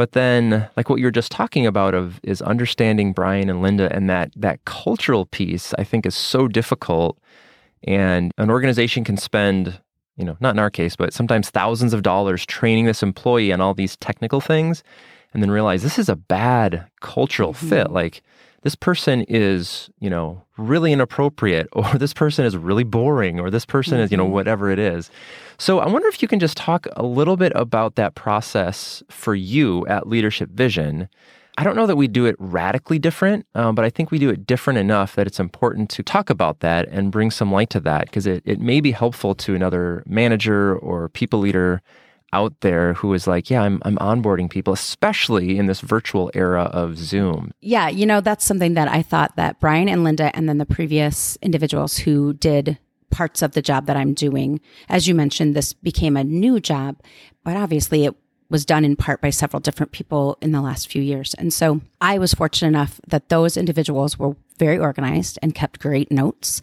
But 0.00 0.12
then 0.12 0.66
like 0.78 0.88
what 0.88 0.98
you're 0.98 1.10
just 1.10 1.30
talking 1.30 1.66
about 1.66 1.94
of 1.94 2.20
is 2.22 2.40
understanding 2.40 3.12
Brian 3.12 3.50
and 3.50 3.60
Linda 3.60 3.94
and 3.94 4.08
that 4.08 4.32
that 4.34 4.64
cultural 4.64 5.26
piece 5.26 5.74
I 5.74 5.84
think 5.84 6.06
is 6.06 6.14
so 6.14 6.48
difficult. 6.48 7.18
And 7.84 8.32
an 8.38 8.48
organization 8.48 9.04
can 9.04 9.18
spend, 9.18 9.78
you 10.16 10.24
know, 10.24 10.38
not 10.40 10.54
in 10.54 10.58
our 10.58 10.70
case, 10.70 10.96
but 10.96 11.12
sometimes 11.12 11.50
thousands 11.50 11.92
of 11.92 12.00
dollars 12.00 12.46
training 12.46 12.86
this 12.86 13.02
employee 13.02 13.52
on 13.52 13.60
all 13.60 13.74
these 13.74 13.98
technical 13.98 14.40
things 14.40 14.82
and 15.34 15.42
then 15.42 15.50
realize 15.50 15.82
this 15.82 15.98
is 15.98 16.08
a 16.08 16.16
bad 16.16 16.86
cultural 17.02 17.52
fit. 17.52 17.84
Mm-hmm. 17.84 17.94
Like 17.94 18.22
this 18.62 18.74
person 18.74 19.22
is, 19.22 19.90
you 20.00 20.10
know, 20.10 20.42
really 20.56 20.92
inappropriate, 20.92 21.68
or 21.72 21.98
this 21.98 22.12
person 22.12 22.44
is 22.44 22.56
really 22.56 22.84
boring, 22.84 23.40
or 23.40 23.50
this 23.50 23.64
person 23.64 23.98
is, 24.00 24.10
you 24.10 24.16
know, 24.16 24.24
whatever 24.24 24.70
it 24.70 24.78
is. 24.78 25.10
So 25.58 25.78
I 25.78 25.88
wonder 25.88 26.08
if 26.08 26.22
you 26.22 26.28
can 26.28 26.40
just 26.40 26.56
talk 26.56 26.86
a 26.96 27.02
little 27.04 27.36
bit 27.36 27.52
about 27.54 27.96
that 27.96 28.14
process 28.14 29.02
for 29.08 29.34
you 29.34 29.86
at 29.86 30.08
Leadership 30.08 30.50
Vision. 30.50 31.08
I 31.58 31.64
don't 31.64 31.76
know 31.76 31.86
that 31.86 31.96
we 31.96 32.08
do 32.08 32.24
it 32.24 32.36
radically 32.38 32.98
different, 32.98 33.44
um, 33.54 33.74
but 33.74 33.84
I 33.84 33.90
think 33.90 34.10
we 34.10 34.18
do 34.18 34.30
it 34.30 34.46
different 34.46 34.78
enough 34.78 35.14
that 35.16 35.26
it's 35.26 35.38
important 35.38 35.90
to 35.90 36.02
talk 36.02 36.30
about 36.30 36.60
that 36.60 36.88
and 36.88 37.12
bring 37.12 37.30
some 37.30 37.52
light 37.52 37.68
to 37.70 37.80
that 37.80 38.06
because 38.06 38.26
it, 38.26 38.42
it 38.46 38.60
may 38.60 38.80
be 38.80 38.92
helpful 38.92 39.34
to 39.34 39.54
another 39.54 40.02
manager 40.06 40.74
or 40.76 41.10
people 41.10 41.40
leader 41.40 41.82
out 42.32 42.60
there 42.60 42.94
who 42.94 43.12
is 43.14 43.26
like, 43.26 43.50
yeah, 43.50 43.62
I'm, 43.62 43.80
I'm 43.84 43.96
onboarding 43.96 44.50
people, 44.50 44.72
especially 44.72 45.58
in 45.58 45.66
this 45.66 45.80
virtual 45.80 46.30
era 46.34 46.64
of 46.64 46.96
Zoom. 46.96 47.52
Yeah, 47.60 47.88
you 47.88 48.06
know, 48.06 48.20
that's 48.20 48.44
something 48.44 48.74
that 48.74 48.88
I 48.88 49.02
thought 49.02 49.36
that 49.36 49.60
Brian 49.60 49.88
and 49.88 50.04
Linda 50.04 50.34
and 50.36 50.48
then 50.48 50.58
the 50.58 50.66
previous 50.66 51.36
individuals 51.42 51.98
who 51.98 52.32
did 52.32 52.78
parts 53.10 53.42
of 53.42 53.52
the 53.52 53.62
job 53.62 53.86
that 53.86 53.96
I'm 53.96 54.14
doing, 54.14 54.60
as 54.88 55.08
you 55.08 55.14
mentioned, 55.14 55.54
this 55.54 55.72
became 55.72 56.16
a 56.16 56.24
new 56.24 56.60
job, 56.60 56.96
but 57.44 57.56
obviously 57.56 58.04
it 58.04 58.14
was 58.50 58.66
done 58.66 58.84
in 58.84 58.96
part 58.96 59.20
by 59.20 59.30
several 59.30 59.60
different 59.60 59.92
people 59.92 60.36
in 60.42 60.52
the 60.52 60.60
last 60.60 60.90
few 60.90 61.00
years. 61.00 61.34
And 61.34 61.52
so 61.52 61.80
I 62.00 62.18
was 62.18 62.34
fortunate 62.34 62.68
enough 62.68 63.00
that 63.06 63.28
those 63.28 63.56
individuals 63.56 64.18
were 64.18 64.36
very 64.58 64.78
organized 64.78 65.38
and 65.40 65.54
kept 65.54 65.80
great 65.80 66.12
notes 66.12 66.60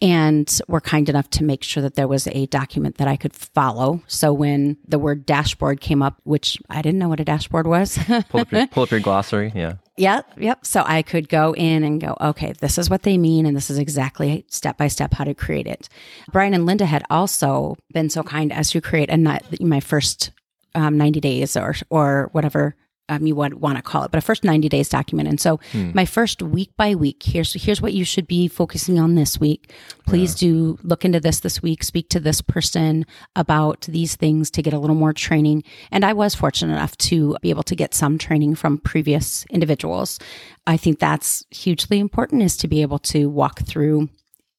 and 0.00 0.60
were 0.68 0.80
kind 0.80 1.08
enough 1.08 1.28
to 1.30 1.44
make 1.44 1.64
sure 1.64 1.82
that 1.82 1.94
there 1.94 2.06
was 2.06 2.28
a 2.28 2.46
document 2.46 2.98
that 2.98 3.08
I 3.08 3.16
could 3.16 3.32
follow. 3.32 4.02
So 4.06 4.32
when 4.32 4.76
the 4.86 4.98
word 4.98 5.26
dashboard 5.26 5.80
came 5.80 6.02
up, 6.02 6.20
which 6.22 6.58
I 6.70 6.82
didn't 6.82 6.98
know 7.00 7.08
what 7.08 7.20
a 7.20 7.24
dashboard 7.24 7.66
was. 7.66 7.98
Pull 8.28 8.40
up 8.40 8.52
your, 8.52 8.66
pull 8.68 8.82
up 8.84 8.90
your 8.90 9.00
glossary. 9.00 9.52
Yeah. 9.54 9.74
Yep, 9.96 10.32
yep. 10.38 10.66
So 10.66 10.82
I 10.86 11.02
could 11.02 11.28
go 11.28 11.54
in 11.54 11.84
and 11.84 12.00
go, 12.00 12.16
okay, 12.20 12.52
this 12.52 12.78
is 12.78 12.88
what 12.88 13.02
they 13.02 13.18
mean, 13.18 13.44
and 13.44 13.54
this 13.54 13.70
is 13.70 13.78
exactly 13.78 14.44
step 14.48 14.78
by 14.78 14.88
step 14.88 15.12
how 15.14 15.24
to 15.24 15.34
create 15.34 15.66
it. 15.66 15.88
Brian 16.30 16.54
and 16.54 16.64
Linda 16.64 16.86
had 16.86 17.04
also 17.10 17.76
been 17.92 18.08
so 18.08 18.22
kind 18.22 18.52
as 18.52 18.70
to 18.70 18.80
create 18.80 19.10
a 19.10 19.40
my 19.60 19.80
first 19.80 20.30
um, 20.74 20.96
90 20.96 21.20
days 21.20 21.56
or 21.56 21.74
or 21.90 22.28
whatever 22.32 22.76
um, 23.08 23.26
you 23.26 23.34
would 23.34 23.54
want 23.54 23.76
to 23.76 23.82
call 23.82 24.04
it, 24.04 24.10
but 24.10 24.18
a 24.18 24.22
first 24.22 24.44
90 24.44 24.68
days 24.68 24.88
document. 24.88 25.28
And 25.28 25.40
so 25.40 25.60
my 25.92 26.04
first 26.04 26.40
week 26.40 26.70
by 26.76 26.94
week, 26.94 27.22
here's 27.22 27.52
here's 27.52 27.82
what 27.82 27.92
you 27.92 28.04
should 28.04 28.26
be 28.26 28.48
focusing 28.48 28.98
on 28.98 29.16
this 29.16 29.40
week. 29.40 29.72
Please 30.06 30.34
do 30.34 30.78
look 30.82 31.04
into 31.04 31.20
this 31.20 31.40
this 31.40 31.62
week, 31.62 31.82
speak 31.82 32.08
to 32.10 32.20
this 32.20 32.40
person 32.40 33.04
about 33.36 33.82
these 33.82 34.16
things 34.16 34.50
to 34.52 34.62
get 34.62 34.72
a 34.72 34.78
little 34.78 34.96
more 34.96 35.12
training. 35.12 35.64
And 35.90 36.04
I 36.04 36.12
was 36.12 36.34
fortunate 36.34 36.72
enough 36.72 36.96
to 36.98 37.36
be 37.42 37.50
able 37.50 37.64
to 37.64 37.76
get 37.76 37.92
some 37.92 38.18
training 38.18 38.54
from 38.54 38.78
previous 38.78 39.44
individuals. 39.50 40.18
I 40.66 40.76
think 40.76 40.98
that's 40.98 41.44
hugely 41.50 41.98
important 41.98 42.42
is 42.42 42.56
to 42.58 42.68
be 42.68 42.82
able 42.82 43.00
to 43.00 43.28
walk 43.28 43.60
through 43.66 44.08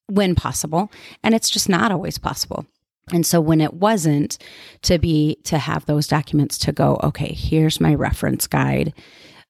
when 0.08 0.36
possible. 0.36 0.92
And 1.24 1.34
it's 1.34 1.50
just 1.50 1.70
not 1.70 1.92
always 1.92 2.18
possible. 2.18 2.66
And 3.12 3.26
so 3.26 3.42
when 3.42 3.60
it 3.60 3.74
wasn't 3.74 4.38
to 4.84 4.98
be 4.98 5.38
to 5.44 5.58
have 5.58 5.86
those 5.86 6.08
documents 6.08 6.58
to 6.60 6.72
go, 6.72 7.00
okay, 7.04 7.34
here's 7.34 7.82
my 7.82 7.94
reference 7.94 8.48
guide. 8.48 8.94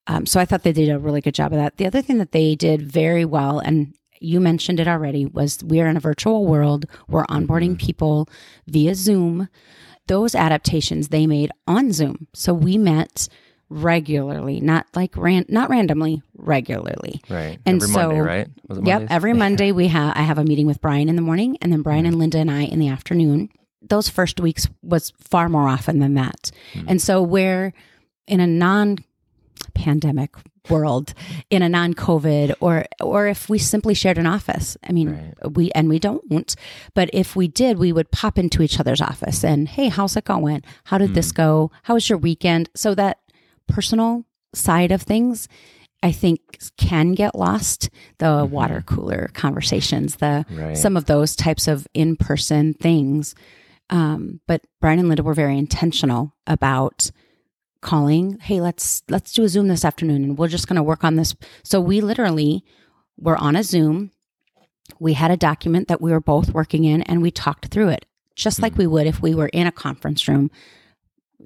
Um, 0.06 0.26
so 0.26 0.40
I 0.40 0.44
thought 0.44 0.64
they 0.64 0.72
did 0.72 0.90
a 0.90 0.98
really 0.98 1.20
good 1.20 1.34
job 1.34 1.52
of 1.52 1.58
that. 1.58 1.76
The 1.76 1.86
other 1.86 2.02
thing 2.02 2.18
that 2.18 2.32
they 2.32 2.54
did 2.56 2.82
very 2.82 3.24
well, 3.24 3.60
and 3.60 3.94
you 4.20 4.40
mentioned 4.40 4.80
it 4.80 4.88
already, 4.88 5.24
was 5.24 5.62
we 5.64 5.80
are 5.80 5.86
in 5.86 5.96
a 5.96 6.00
virtual 6.00 6.46
world. 6.46 6.86
We're 7.08 7.26
onboarding 7.26 7.78
people 7.78 8.28
via 8.66 8.94
Zoom. 8.94 9.48
Those 10.08 10.34
adaptations 10.34 11.08
they 11.08 11.26
made 11.26 11.50
on 11.66 11.92
Zoom. 11.92 12.26
So 12.34 12.52
we 12.52 12.76
met 12.76 13.28
regularly, 13.68 14.60
not 14.60 14.86
like 14.94 15.16
ran, 15.16 15.44
not 15.48 15.70
randomly, 15.70 16.22
regularly. 16.36 17.20
Right. 17.28 17.58
And 17.66 17.82
Every 17.82 17.94
so, 17.94 18.08
Monday, 18.08 18.20
right? 18.20 18.48
Was 18.68 18.78
it 18.78 18.86
Yep. 18.86 18.94
Mondays? 19.00 19.14
Every 19.14 19.32
Monday 19.32 19.72
we 19.72 19.88
have 19.88 20.16
I 20.16 20.22
have 20.22 20.38
a 20.38 20.44
meeting 20.44 20.66
with 20.66 20.80
Brian 20.80 21.08
in 21.08 21.16
the 21.16 21.22
morning 21.22 21.56
and 21.60 21.72
then 21.72 21.82
Brian 21.82 22.06
and 22.06 22.14
mm-hmm. 22.14 22.20
Linda 22.20 22.38
and 22.38 22.50
I 22.50 22.64
in 22.64 22.78
the 22.78 22.88
afternoon. 22.88 23.50
Those 23.82 24.08
first 24.08 24.40
weeks 24.40 24.68
was 24.82 25.12
far 25.18 25.48
more 25.48 25.68
often 25.68 25.98
than 25.98 26.14
that. 26.14 26.50
Mm-hmm. 26.72 26.88
And 26.88 27.02
so 27.02 27.22
we're 27.22 27.72
in 28.26 28.40
a 28.40 28.46
non 28.46 28.98
pandemic 29.74 30.30
world, 30.70 31.14
in 31.50 31.62
a 31.62 31.68
non 31.68 31.94
COVID 31.94 32.54
or 32.60 32.86
or 33.00 33.26
if 33.26 33.48
we 33.48 33.58
simply 33.58 33.94
shared 33.94 34.18
an 34.18 34.26
office. 34.26 34.76
I 34.88 34.92
mean, 34.92 35.34
we 35.50 35.70
and 35.72 35.88
we 35.88 35.98
don't, 35.98 36.56
but 36.94 37.10
if 37.12 37.36
we 37.36 37.48
did, 37.48 37.78
we 37.78 37.92
would 37.92 38.10
pop 38.10 38.38
into 38.38 38.62
each 38.62 38.80
other's 38.80 39.00
office 39.00 39.44
and 39.44 39.68
hey, 39.68 39.88
how's 39.88 40.16
it 40.16 40.24
going? 40.24 40.62
How 40.84 40.98
did 40.98 41.14
this 41.14 41.28
mm-hmm. 41.28 41.42
go? 41.42 41.70
How 41.82 41.94
was 41.94 42.08
your 42.08 42.18
weekend? 42.18 42.70
So 42.74 42.94
that 42.94 43.18
personal 43.68 44.24
side 44.54 44.92
of 44.92 45.02
things 45.02 45.48
I 46.02 46.12
think 46.12 46.40
can 46.76 47.12
get 47.12 47.34
lost. 47.34 47.88
The 48.18 48.46
water 48.50 48.82
cooler 48.86 49.30
conversations, 49.32 50.16
the 50.16 50.44
Right. 50.50 50.76
some 50.76 50.96
of 50.96 51.06
those 51.06 51.34
types 51.34 51.66
of 51.66 51.86
in 51.94 52.16
person 52.16 52.74
things. 52.74 53.34
Um, 53.90 54.40
but 54.46 54.62
Brian 54.80 54.98
and 54.98 55.08
Linda 55.08 55.22
were 55.22 55.34
very 55.34 55.56
intentional 55.58 56.34
about 56.46 57.10
calling, 57.80 58.38
hey, 58.40 58.60
let's 58.60 59.02
let's 59.10 59.32
do 59.32 59.44
a 59.44 59.48
Zoom 59.48 59.68
this 59.68 59.84
afternoon 59.84 60.24
and 60.24 60.38
we're 60.38 60.48
just 60.48 60.68
gonna 60.68 60.82
work 60.82 61.04
on 61.04 61.16
this. 61.16 61.34
So 61.62 61.80
we 61.80 62.00
literally 62.00 62.64
were 63.18 63.36
on 63.36 63.56
a 63.56 63.62
Zoom. 63.62 64.10
We 64.98 65.14
had 65.14 65.30
a 65.30 65.36
document 65.36 65.88
that 65.88 66.00
we 66.00 66.10
were 66.10 66.20
both 66.20 66.52
working 66.52 66.84
in 66.84 67.02
and 67.02 67.22
we 67.22 67.30
talked 67.30 67.66
through 67.66 67.88
it, 67.88 68.04
just 68.36 68.60
like 68.60 68.76
we 68.76 68.86
would 68.86 69.06
if 69.06 69.22
we 69.22 69.34
were 69.34 69.48
in 69.48 69.66
a 69.66 69.72
conference 69.72 70.28
room, 70.28 70.50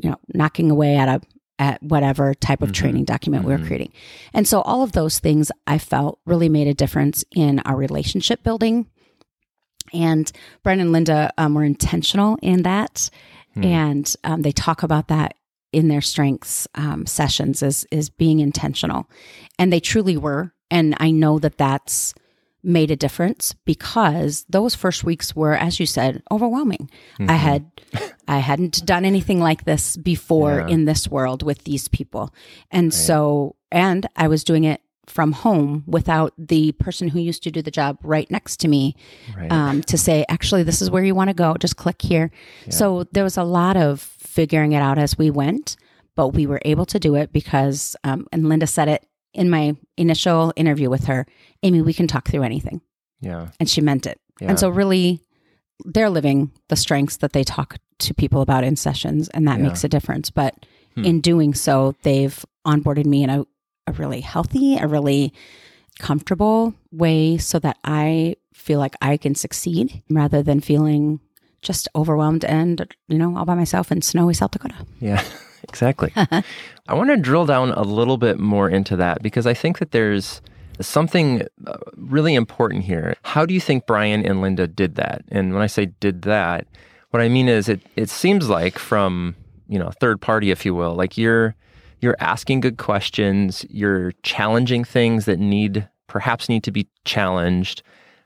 you 0.01 0.11
know, 0.11 0.17
knocking 0.35 0.71
away 0.71 0.97
at 0.97 1.09
a 1.09 1.21
at 1.59 1.83
whatever 1.83 2.35
type 2.35 2.63
of 2.63 2.73
training 2.73 3.05
document 3.05 3.45
we 3.45 3.53
were 3.53 3.65
creating. 3.65 3.93
And 4.33 4.47
so 4.47 4.61
all 4.63 4.83
of 4.83 4.93
those 4.93 5.19
things 5.19 5.51
I 5.67 5.79
felt 5.79 6.21
really 6.25 6.49
made 6.49 6.69
a 6.69 6.75
difference 6.75 7.25
in 7.35 7.59
our 7.61 7.77
relationship 7.77 8.43
building. 8.43 8.87
And 9.93 10.31
Brian 10.63 10.81
and 10.81 10.93
Linda 10.93 11.33
um, 11.39 11.55
were 11.55 11.65
intentional 11.65 12.39
in 12.43 12.63
that. 12.63 13.11
And 13.63 14.15
um, 14.25 14.43
they 14.43 14.53
talk 14.53 14.83
about 14.83 15.09
that 15.09 15.35
in 15.73 15.89
their 15.89 16.01
strengths 16.01 16.69
um, 16.75 17.07
sessions 17.07 17.63
is, 17.63 17.87
is 17.91 18.09
being 18.09 18.41
intentional. 18.41 19.09
And 19.59 19.73
they 19.73 19.81
truly 19.81 20.17
were. 20.17 20.53
And 20.71 20.95
I 21.01 21.11
know 21.11 21.39
that 21.39 21.59
that's 21.59 22.15
made 22.63 22.91
a 22.91 22.97
difference 22.97 23.55
because 23.65 24.45
those 24.49 24.75
first 24.75 25.05
weeks 25.05 25.35
were, 25.37 25.55
as 25.55 25.79
you 25.79 25.87
said, 25.87 26.23
overwhelming. 26.31 26.91
I 27.21 27.35
had, 27.35 27.71
I 28.27 28.39
hadn't 28.39 28.85
done 28.85 29.05
anything 29.05 29.41
like 29.41 29.65
this 29.65 29.97
before 29.97 30.59
Yeah. 30.61 30.69
in 30.75 30.85
this 30.85 31.09
world 31.09 31.43
with 31.43 31.65
these 31.65 31.89
people. 31.89 32.35
And 32.71 32.93
so, 32.93 33.55
and 33.71 34.07
I 34.17 34.29
was 34.29 34.43
doing 34.45 34.65
it 34.65 34.81
from 35.07 35.33
home 35.33 35.85
without 35.87 36.35
the 36.37 36.73
person 36.73 37.09
who 37.09 37.19
used 37.21 37.43
to 37.45 37.51
do 37.51 37.63
the 37.63 37.71
job 37.71 37.97
right 38.03 38.31
next 38.31 38.59
to 38.61 38.69
me 38.69 38.95
Right. 39.37 39.51
um, 39.51 39.83
to 39.85 39.97
say, 39.97 40.27
actually, 40.29 40.65
this 40.65 40.83
is 40.83 40.91
where 40.91 41.03
you 41.05 41.15
want 41.15 41.29
to 41.29 41.35
go. 41.35 41.55
Just 41.59 41.77
click 41.77 42.03
here. 42.03 42.31
So 42.69 43.05
there 43.13 43.25
was 43.25 43.39
a 43.39 43.45
lot 43.45 43.77
of 43.77 44.01
figuring 44.01 44.73
it 44.73 44.81
out 44.83 44.99
as 44.99 45.17
we 45.17 45.31
went, 45.31 45.77
but 46.17 46.29
we 46.35 46.47
were 46.47 46.61
able 46.65 46.85
to 46.87 46.99
do 46.99 47.15
it 47.15 47.33
because, 47.33 47.97
um, 48.05 48.27
and 48.33 48.49
Linda 48.51 48.67
said 48.67 48.89
it 48.89 49.07
in 49.39 49.49
my 49.49 49.75
initial 49.97 50.53
interview 50.57 50.91
with 50.91 51.05
her 51.05 51.27
Amy, 51.63 51.81
we 51.83 51.95
can 51.95 52.07
talk 52.07 52.29
through 52.29 52.43
anything. 52.43 52.81
yeah. 53.21 53.49
And 53.59 53.69
she 53.71 53.81
meant 53.81 54.07
it. 54.07 54.19
Yeah. 54.41 54.49
And 54.51 54.59
so, 54.61 54.69
really, 54.69 55.21
they're 55.85 56.11
living 56.11 56.51
the 56.69 56.77
strengths 56.77 57.17
that 57.19 57.33
they 57.33 57.45
talk 57.45 57.77
to 58.01 58.15
people 58.15 58.41
about 58.43 58.65
in 58.65 58.77
sessions, 58.77 59.29
and 59.31 59.47
that 59.49 59.59
Yeah. 59.59 59.65
makes 59.69 59.83
a 59.85 59.89
difference. 59.89 60.31
But 60.31 60.55
Hmm. 60.95 61.05
in 61.05 61.21
doing 61.21 61.55
so, 61.55 61.95
they've 62.03 62.45
onboarded 62.67 63.07
me 63.07 63.23
in 63.25 63.31
a, 63.31 63.45
a 63.87 63.93
really 63.93 64.21
healthy, 64.21 64.77
a 64.77 64.87
really 64.87 65.33
comfortable 65.99 66.75
way 66.93 67.39
so 67.39 67.59
that 67.59 67.77
I 67.85 68.37
feel 68.55 68.79
like 68.79 68.95
I 69.03 69.17
can 69.17 69.35
succeed 69.35 70.03
rather 70.11 70.43
than 70.43 70.61
feeling 70.61 71.21
just 71.63 71.89
overwhelmed 71.97 72.45
and, 72.45 72.87
you 73.09 73.19
know, 73.19 73.37
all 73.37 73.45
by 73.45 73.55
myself 73.57 73.91
in 73.91 74.01
snowy 74.03 74.35
South 74.35 74.53
Dakota. 74.53 74.77
Yeah, 75.01 75.23
exactly. 75.69 76.13
I 76.17 76.95
want 76.95 77.11
to 77.11 77.17
drill 77.17 77.47
down 77.47 77.73
a 77.73 77.83
little 77.83 78.17
bit 78.17 78.39
more 78.39 78.69
into 78.69 78.97
that 78.97 79.23
because 79.23 79.47
I 79.47 79.55
think 79.55 79.79
that 79.79 79.91
there's 79.91 80.41
something 80.81 81.43
uh, 81.67 81.77
really 81.97 82.35
important 82.35 82.85
here. 82.85 83.17
How 83.23 83.45
do 83.45 83.55
you 83.55 83.61
think 83.61 83.87
Brian 83.87 84.25
and 84.25 84.41
Linda 84.41 84.67
did 84.67 84.95
that? 84.97 85.23
And 85.29 85.53
when 85.53 85.63
I 85.63 85.67
say 85.67 85.87
did 86.01 86.23
that, 86.23 86.67
what 87.11 87.23
I 87.23 87.29
mean 87.29 87.49
is 87.49 87.69
it 87.69 87.81
it 87.97 88.11
seems 88.11 88.49
like 88.49 88.79
from, 88.79 89.35
you 89.69 89.79
know, 89.79 89.91
third 90.01 90.21
party 90.21 90.51
if 90.51 90.65
you 90.65 90.75
will, 90.75 90.95
like 90.95 91.17
you're 91.17 91.55
you're 92.01 92.17
asking 92.21 92.61
good 92.61 92.79
questions, 92.79 93.65
you're 93.69 94.13
challenging 94.23 94.85
things 94.85 95.25
that 95.25 95.39
need 95.39 95.89
perhaps 96.07 96.49
need 96.49 96.63
to 96.65 96.71
be 96.71 96.89
challenged. 97.05 97.83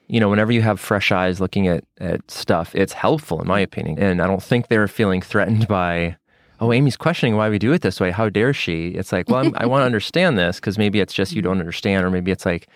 You 0.08 0.20
know, 0.20 0.28
whenever 0.28 0.52
you 0.52 0.62
have 0.62 0.78
fresh 0.78 1.10
eyes 1.10 1.40
looking 1.40 1.68
at, 1.68 1.84
at 1.98 2.30
stuff, 2.30 2.74
it's 2.74 2.92
helpful 2.92 3.40
in 3.40 3.48
my 3.48 3.60
opinion. 3.60 3.98
And 3.98 4.20
I 4.20 4.26
don't 4.26 4.42
think 4.42 4.68
they're 4.68 4.88
feeling 4.88 5.22
threatened 5.22 5.68
by 5.80 6.16
oh, 6.62 6.72
Amy's 6.72 6.96
questioning 6.96 7.34
why 7.34 7.50
we 7.50 7.58
do 7.58 7.72
it 7.72 7.82
this 7.82 7.98
way. 7.98 8.12
How 8.12 8.28
dare 8.28 8.54
she? 8.54 8.90
It's 8.90 9.10
like, 9.10 9.28
well, 9.28 9.44
I'm, 9.44 9.52
I 9.56 9.66
want 9.66 9.82
to 9.82 9.86
understand 9.86 10.38
this 10.38 10.60
because 10.60 10.78
maybe 10.78 11.00
it's 11.00 11.12
just 11.12 11.32
you 11.32 11.42
don't 11.42 11.58
understand, 11.58 12.06
or 12.06 12.10
maybe 12.10 12.30
it's 12.30 12.46
like, 12.46 12.68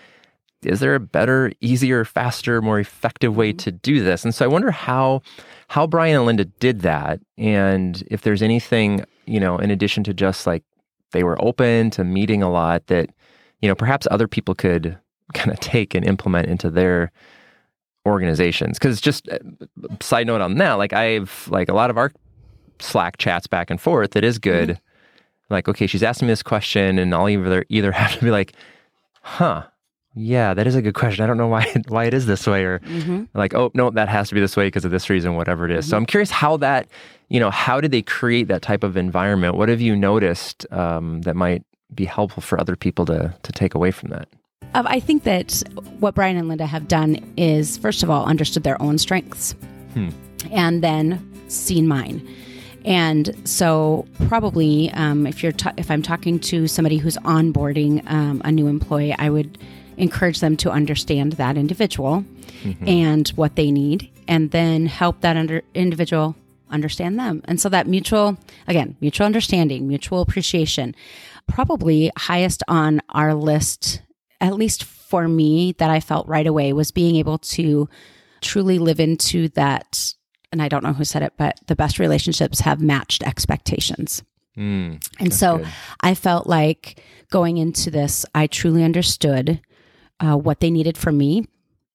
is 0.63 0.81
there 0.81 0.97
a 0.97 1.01
better, 1.01 1.53
easier, 1.61 2.05
faster, 2.05 2.61
more 2.61 2.81
effective 2.81 3.37
way 3.37 3.53
to 3.53 3.71
do 3.71 4.03
this? 4.03 4.25
And 4.25 4.35
so 4.35 4.45
I 4.45 4.49
wonder 4.49 4.73
how 4.73 5.23
how 5.69 5.87
Brian 5.87 6.17
and 6.17 6.27
Linda 6.27 6.45
did 6.45 6.81
that, 6.81 7.21
and 7.39 8.03
if 8.11 8.23
there's 8.23 8.43
anything, 8.43 9.05
you 9.25 9.39
know, 9.39 9.57
in 9.59 9.71
addition 9.71 10.03
to 10.05 10.15
just 10.15 10.47
like 10.47 10.65
they 11.13 11.23
were 11.23 11.41
open 11.41 11.91
to 11.91 12.03
meeting 12.03 12.43
a 12.43 12.51
lot 12.51 12.89
that, 12.89 13.11
you 13.61 13.69
know, 13.69 13.75
perhaps 13.77 14.09
other 14.11 14.27
people 14.27 14.55
could 14.55 14.99
kind 15.35 15.53
of 15.53 15.61
take 15.61 15.95
and 15.95 16.05
implement 16.05 16.49
into 16.49 16.71
their 16.71 17.13
organizations. 18.05 18.79
Because 18.79 19.01
just 19.01 19.29
uh, 19.29 19.39
side 20.01 20.27
note 20.27 20.41
on 20.41 20.57
that, 20.57 20.75
like 20.75 20.93
I've 20.93 21.47
like 21.53 21.69
a 21.69 21.75
lot 21.75 21.91
of 21.91 21.99
our 21.99 22.11
Slack 22.81 23.19
chats 23.19 23.47
back 23.47 23.71
and 23.71 23.81
forth 23.81 24.13
that 24.13 24.25
is 24.25 24.39
good. 24.39 24.81
Like, 25.49 25.69
okay, 25.69 25.87
she's 25.87 26.03
asking 26.03 26.27
me 26.27 26.33
this 26.33 26.43
question, 26.43 26.99
and 26.99 27.15
I'll 27.15 27.29
either 27.29 27.65
either 27.69 27.93
have 27.93 28.19
to 28.19 28.25
be 28.25 28.31
like, 28.31 28.53
huh, 29.23 29.65
yeah, 30.15 30.55
that 30.55 30.67
is 30.67 30.75
a 30.75 30.83
good 30.83 30.95
question. 30.95 31.23
I 31.23 31.27
don't 31.27 31.37
know 31.37 31.47
why 31.47 31.73
why 31.89 32.05
it 32.05 32.15
is 32.15 32.27
this 32.27 32.47
way, 32.47 32.65
or 32.65 32.81
like, 33.35 33.55
oh 33.55 33.71
no, 33.75 33.91
that 33.91 34.09
has 34.09 34.29
to 34.29 34.35
be 34.35 34.41
this 34.41 34.57
way 34.57 34.67
because 34.67 34.85
of 34.85 34.91
this 34.91 35.09
reason, 35.11 35.37
whatever 35.37 35.65
it 35.65 35.71
is. 35.71 35.89
So 35.89 35.97
I'm 35.97 36.07
curious 36.07 36.31
how 36.31 36.57
that, 36.59 36.89
you 37.29 37.39
know, 37.39 37.51
how 37.51 37.81
did 37.81 37.93
they 37.93 38.03
create 38.03 38.49
that 38.49 38.63
type 38.63 38.83
of 38.83 38.97
environment? 38.97 39.57
What 39.57 39.69
have 39.69 39.81
you 39.81 39.95
noticed 39.95 40.67
um, 40.73 41.23
that 41.23 41.37
might 41.37 41.63
be 41.95 42.05
helpful 42.05 42.43
for 42.43 42.61
other 42.61 42.77
people 42.77 43.05
to 43.07 43.35
to 43.43 43.53
take 43.53 43.75
away 43.75 43.91
from 43.91 44.11
that? 44.11 44.29
Um, 44.75 44.87
I 44.89 45.01
think 45.01 45.25
that 45.25 45.63
what 46.01 46.15
Brian 46.15 46.37
and 46.37 46.49
Linda 46.49 46.67
have 46.67 46.89
done 46.89 47.17
is, 47.37 47.79
first 47.79 48.03
of 48.03 48.11
all, 48.11 48.27
understood 48.27 48.63
their 48.65 48.81
own 48.83 48.99
strengths 48.99 49.55
and 50.51 50.83
then 50.83 51.23
seen 51.49 51.87
mine. 51.87 52.27
And 52.87 53.37
so, 53.45 54.07
probably, 54.29 54.91
um, 54.93 55.27
if 55.27 55.43
you're 55.43 55.53
ta- 55.53 55.75
if 55.77 55.91
I'm 55.91 56.03
talking 56.03 56.39
to 56.41 56.69
somebody 56.69 56.99
who's 56.99 57.17
onboarding 57.19 58.09
um, 58.09 58.41
a 58.45 58.53
new 58.53 58.69
employee, 58.69 59.13
I 59.13 59.29
would 59.29 59.59
encourage 59.97 60.41
them 60.41 60.57
to 60.59 60.71
understand 60.71 61.33
that 61.33 61.57
individual 61.57 62.25
and 62.87 63.29
what 63.31 63.57
they 63.57 63.71
need, 63.71 64.11
and 64.29 64.51
then 64.51 64.87
help 64.87 65.21
that 65.21 65.37
under- 65.37 65.63
individual 65.75 66.37
understand 66.71 67.19
them. 67.19 67.43
And 67.45 67.61
so 67.61 67.69
that 67.69 67.87
mutual, 67.87 68.39
again, 68.67 68.97
mutual 69.01 69.27
understanding, 69.27 69.87
mutual 69.87 70.21
appreciation, 70.21 70.95
probably 71.47 72.11
highest 72.17 72.63
on 72.69 73.01
our 73.11 73.35
list, 73.35 74.03
at 74.41 74.55
least 74.55 74.85
for 74.85 75.29
me, 75.29 75.73
that 75.79 75.91
I 75.91 76.01
felt 76.01 76.27
right 76.29 76.47
away 76.47 76.73
was 76.73 76.91
being 76.91 77.17
able 77.17 77.39
to 77.39 77.89
truly 78.41 78.79
live 78.79 79.01
into 79.01 79.49
that 79.51 80.15
and 80.57 80.63
I 80.63 80.69
don't 80.69 80.83
know 80.83 80.93
who 80.95 81.05
said 81.05 81.23
it, 81.23 81.35
but 81.37 81.61
the 81.67 81.77
best 81.77 81.99
relationships 81.99 82.61
have 82.61 82.81
matched 82.81 83.23
expectations. 83.23 84.23
Mm, 84.57 85.07
And 85.21 85.35
so 85.35 85.59
good. 85.59 85.67
I 86.01 86.15
felt 86.15 86.47
like 86.47 87.03
going 87.31 87.59
into 87.59 87.91
this, 87.91 88.25
I 88.35 88.47
truly 88.47 88.83
understood 88.83 89.61
uh, 90.19 90.37
what 90.37 90.61
they 90.61 90.71
needed 90.71 90.97
from 90.97 91.19
me 91.19 91.47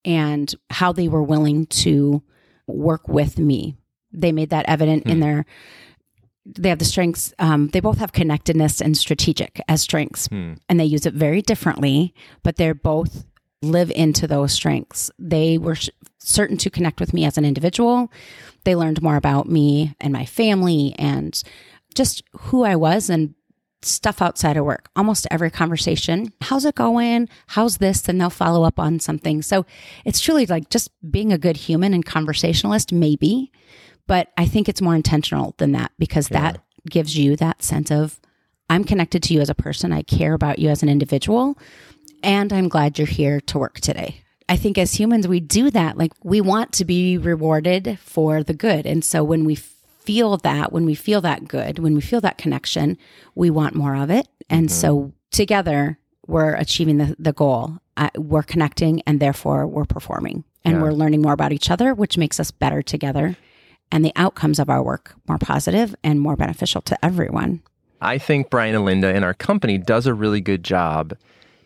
and 0.05 0.53
how 0.69 0.91
they 0.91 1.07
were 1.07 1.23
willing 1.23 1.65
to 1.67 2.21
work 2.67 3.07
with 3.07 3.39
me. 3.39 3.77
They 4.13 4.31
made 4.31 4.51
that 4.51 4.65
evident 4.67 5.05
in 5.07 5.15
Hmm. 5.15 5.19
their. 5.21 5.45
They 6.45 6.69
have 6.69 6.79
the 6.79 6.85
strengths. 6.85 7.33
Um, 7.39 7.69
they 7.69 7.79
both 7.79 7.97
have 7.99 8.11
connectedness 8.13 8.79
and 8.81 8.95
strategic 8.97 9.59
as 9.67 9.81
strengths, 9.81 10.27
Hmm. 10.27 10.53
and 10.69 10.79
they 10.79 10.85
use 10.85 11.05
it 11.07 11.13
very 11.15 11.41
differently. 11.41 12.13
But 12.43 12.57
they're 12.57 12.73
both 12.75 13.25
live 13.63 13.91
into 13.91 14.27
those 14.27 14.51
strengths. 14.53 15.09
They 15.17 15.57
were 15.57 15.77
certain 16.23 16.57
to 16.57 16.69
connect 16.69 16.99
with 16.99 17.13
me 17.13 17.25
as 17.25 17.37
an 17.37 17.45
individual. 17.45 18.11
They 18.63 18.75
learned 18.75 19.01
more 19.01 19.15
about 19.15 19.49
me 19.49 19.95
and 19.99 20.13
my 20.13 20.25
family 20.25 20.95
and 20.97 21.41
just 21.95 22.23
who 22.33 22.63
I 22.63 22.75
was 22.75 23.09
and 23.09 23.33
stuff 23.81 24.21
outside 24.21 24.57
of 24.57 24.65
work. 24.65 24.89
Almost 24.95 25.27
every 25.31 25.49
conversation, 25.49 26.31
how's 26.41 26.65
it 26.65 26.75
going? 26.75 27.27
How's 27.47 27.77
this? 27.77 28.07
And 28.07 28.21
they'll 28.21 28.29
follow 28.29 28.63
up 28.63 28.79
on 28.79 28.99
something. 28.99 29.41
So 29.41 29.65
it's 30.05 30.19
truly 30.19 30.45
like 30.45 30.69
just 30.69 30.89
being 31.09 31.33
a 31.33 31.37
good 31.37 31.57
human 31.57 31.93
and 31.93 32.05
conversationalist, 32.05 32.93
maybe. 32.93 33.51
But 34.07 34.29
I 34.37 34.45
think 34.45 34.69
it's 34.69 34.81
more 34.81 34.95
intentional 34.95 35.55
than 35.57 35.71
that 35.71 35.91
because 35.97 36.27
that 36.29 36.61
gives 36.89 37.17
you 37.17 37.35
that 37.37 37.63
sense 37.63 37.91
of 37.91 38.19
I'm 38.69 38.83
connected 38.83 39.23
to 39.23 39.33
you 39.33 39.41
as 39.41 39.49
a 39.49 39.55
person. 39.55 39.91
I 39.91 40.03
care 40.03 40.33
about 40.33 40.59
you 40.59 40.69
as 40.69 40.83
an 40.83 40.89
individual. 40.89 41.57
And 42.23 42.53
I'm 42.53 42.69
glad 42.69 42.97
you're 42.97 43.07
here 43.07 43.41
to 43.41 43.57
work 43.59 43.79
today. 43.79 44.21
I 44.51 44.57
think 44.57 44.77
as 44.77 44.93
humans, 44.95 45.29
we 45.29 45.39
do 45.39 45.71
that. 45.71 45.97
Like 45.97 46.11
we 46.23 46.41
want 46.41 46.73
to 46.73 46.83
be 46.83 47.17
rewarded 47.17 47.97
for 48.01 48.43
the 48.43 48.53
good. 48.53 48.85
And 48.85 49.01
so 49.01 49.23
when 49.23 49.45
we 49.45 49.55
feel 49.55 50.35
that, 50.39 50.73
when 50.73 50.83
we 50.85 50.93
feel 50.93 51.21
that 51.21 51.47
good, 51.47 51.79
when 51.79 51.95
we 51.95 52.01
feel 52.01 52.19
that 52.19 52.37
connection, 52.37 52.97
we 53.33 53.49
want 53.49 53.75
more 53.75 53.95
of 53.95 54.09
it. 54.09 54.27
And 54.49 54.69
so 54.69 55.13
together, 55.31 55.97
we're 56.27 56.53
achieving 56.55 56.97
the, 56.97 57.15
the 57.17 57.31
goal. 57.31 57.77
Uh, 57.95 58.09
we're 58.17 58.43
connecting 58.43 59.01
and 59.07 59.21
therefore 59.21 59.65
we're 59.65 59.85
performing 59.85 60.43
and 60.65 60.75
Yeah. 60.75 60.81
we're 60.81 60.91
learning 60.91 61.21
more 61.21 61.31
about 61.31 61.53
each 61.53 61.71
other, 61.71 61.93
which 61.93 62.17
makes 62.17 62.37
us 62.37 62.51
better 62.51 62.81
together. 62.81 63.37
And 63.89 64.03
the 64.03 64.11
outcomes 64.17 64.59
of 64.59 64.69
our 64.69 64.83
work 64.83 65.15
more 65.29 65.37
positive 65.37 65.95
and 66.03 66.19
more 66.19 66.35
beneficial 66.35 66.81
to 66.81 67.05
everyone. 67.05 67.61
I 68.01 68.17
think 68.17 68.49
Brian 68.49 68.75
and 68.75 68.83
Linda 68.83 69.15
and 69.15 69.23
our 69.23 69.33
company 69.33 69.77
does 69.77 70.07
a 70.07 70.13
really 70.13 70.41
good 70.41 70.65
job. 70.65 71.13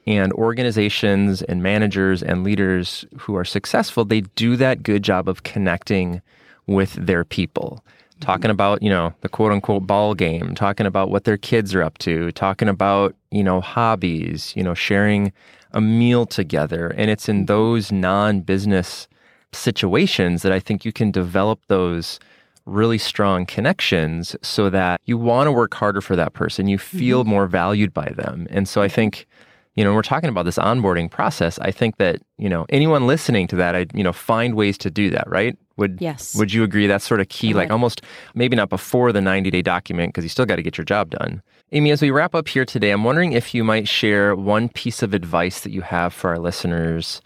And 0.07 0.31
organizations 0.33 1.41
and 1.41 1.63
managers 1.63 2.21
and 2.21 2.43
leaders 2.43 3.05
who 3.17 3.35
are 3.35 3.45
successful, 3.45 4.05
they 4.05 4.21
do 4.21 4.55
that 4.57 4.83
good 4.83 5.03
job 5.03 5.27
of 5.27 5.43
connecting 5.43 6.21
with 6.67 6.93
their 6.93 7.23
people. 7.23 7.83
Talking 8.19 8.43
mm-hmm. 8.43 8.51
about, 8.51 8.83
you 8.83 8.89
know, 8.89 9.13
the 9.21 9.29
quote 9.29 9.51
unquote 9.51 9.87
ball 9.87 10.13
game, 10.13 10.55
talking 10.55 10.85
about 10.85 11.09
what 11.09 11.23
their 11.23 11.37
kids 11.37 11.73
are 11.73 11.81
up 11.81 11.97
to, 11.99 12.31
talking 12.31 12.69
about, 12.69 13.15
you 13.31 13.43
know, 13.43 13.61
hobbies, 13.61 14.53
you 14.55 14.63
know, 14.63 14.73
sharing 14.73 15.33
a 15.71 15.81
meal 15.81 16.25
together. 16.25 16.93
And 16.95 17.11
it's 17.11 17.27
in 17.27 17.39
mm-hmm. 17.39 17.45
those 17.45 17.91
non 17.91 18.41
business 18.41 19.07
situations 19.51 20.43
that 20.43 20.51
I 20.51 20.59
think 20.59 20.85
you 20.85 20.93
can 20.93 21.11
develop 21.11 21.59
those 21.67 22.19
really 22.65 22.97
strong 22.97 23.45
connections 23.45 24.35
so 24.41 24.69
that 24.69 24.99
you 25.05 25.17
want 25.17 25.47
to 25.47 25.51
work 25.51 25.73
harder 25.73 26.01
for 26.01 26.15
that 26.15 26.33
person. 26.33 26.67
You 26.67 26.77
feel 26.77 27.21
mm-hmm. 27.21 27.29
more 27.29 27.47
valued 27.47 27.93
by 27.93 28.09
them. 28.09 28.47
And 28.49 28.67
so 28.67 28.81
I 28.81 28.87
think, 28.87 29.27
you 29.75 29.83
know, 29.83 29.93
we're 29.93 30.01
talking 30.01 30.29
about 30.29 30.43
this 30.45 30.57
onboarding 30.57 31.11
process. 31.11 31.59
I 31.59 31.71
think 31.71 31.97
that, 31.97 32.21
you 32.37 32.47
know, 32.47 32.65
anyone 32.69 33.07
listening 33.07 33.47
to 33.47 33.57
that, 33.57 33.75
I, 33.75 33.85
you 33.93 34.03
know, 34.03 34.13
find 34.13 34.55
ways 34.55 34.77
to 34.79 34.89
do 34.89 35.09
that, 35.09 35.29
right? 35.29 35.57
Would 35.77 35.97
Yes. 35.99 36.33
would 36.35 36.53
you 36.53 36.63
agree 36.63 36.87
that's 36.87 37.05
sort 37.05 37.19
of 37.19 37.27
key? 37.27 37.53
Like 37.53 37.69
almost 37.69 38.01
maybe 38.33 38.55
not 38.55 38.69
before 38.69 39.11
the 39.11 39.19
90 39.21 39.51
day 39.51 39.61
document 39.61 40.13
because 40.13 40.23
you 40.23 40.29
still 40.29 40.45
got 40.45 40.55
to 40.55 40.63
get 40.63 40.77
your 40.77 40.85
job 40.85 41.09
done. 41.09 41.41
Amy, 41.73 41.91
as 41.91 42.01
we 42.01 42.09
wrap 42.09 42.33
up 42.33 42.47
here 42.47 42.63
today, 42.63 42.91
I'm 42.91 43.03
wondering 43.03 43.33
if 43.33 43.53
you 43.53 43.63
might 43.63 43.87
share 43.87 44.33
one 44.35 44.69
piece 44.69 45.03
of 45.03 45.13
advice 45.13 45.59
that 45.61 45.71
you 45.71 45.81
have 45.81 46.13
for 46.13 46.29
our 46.29 46.39
listeners 46.39 47.21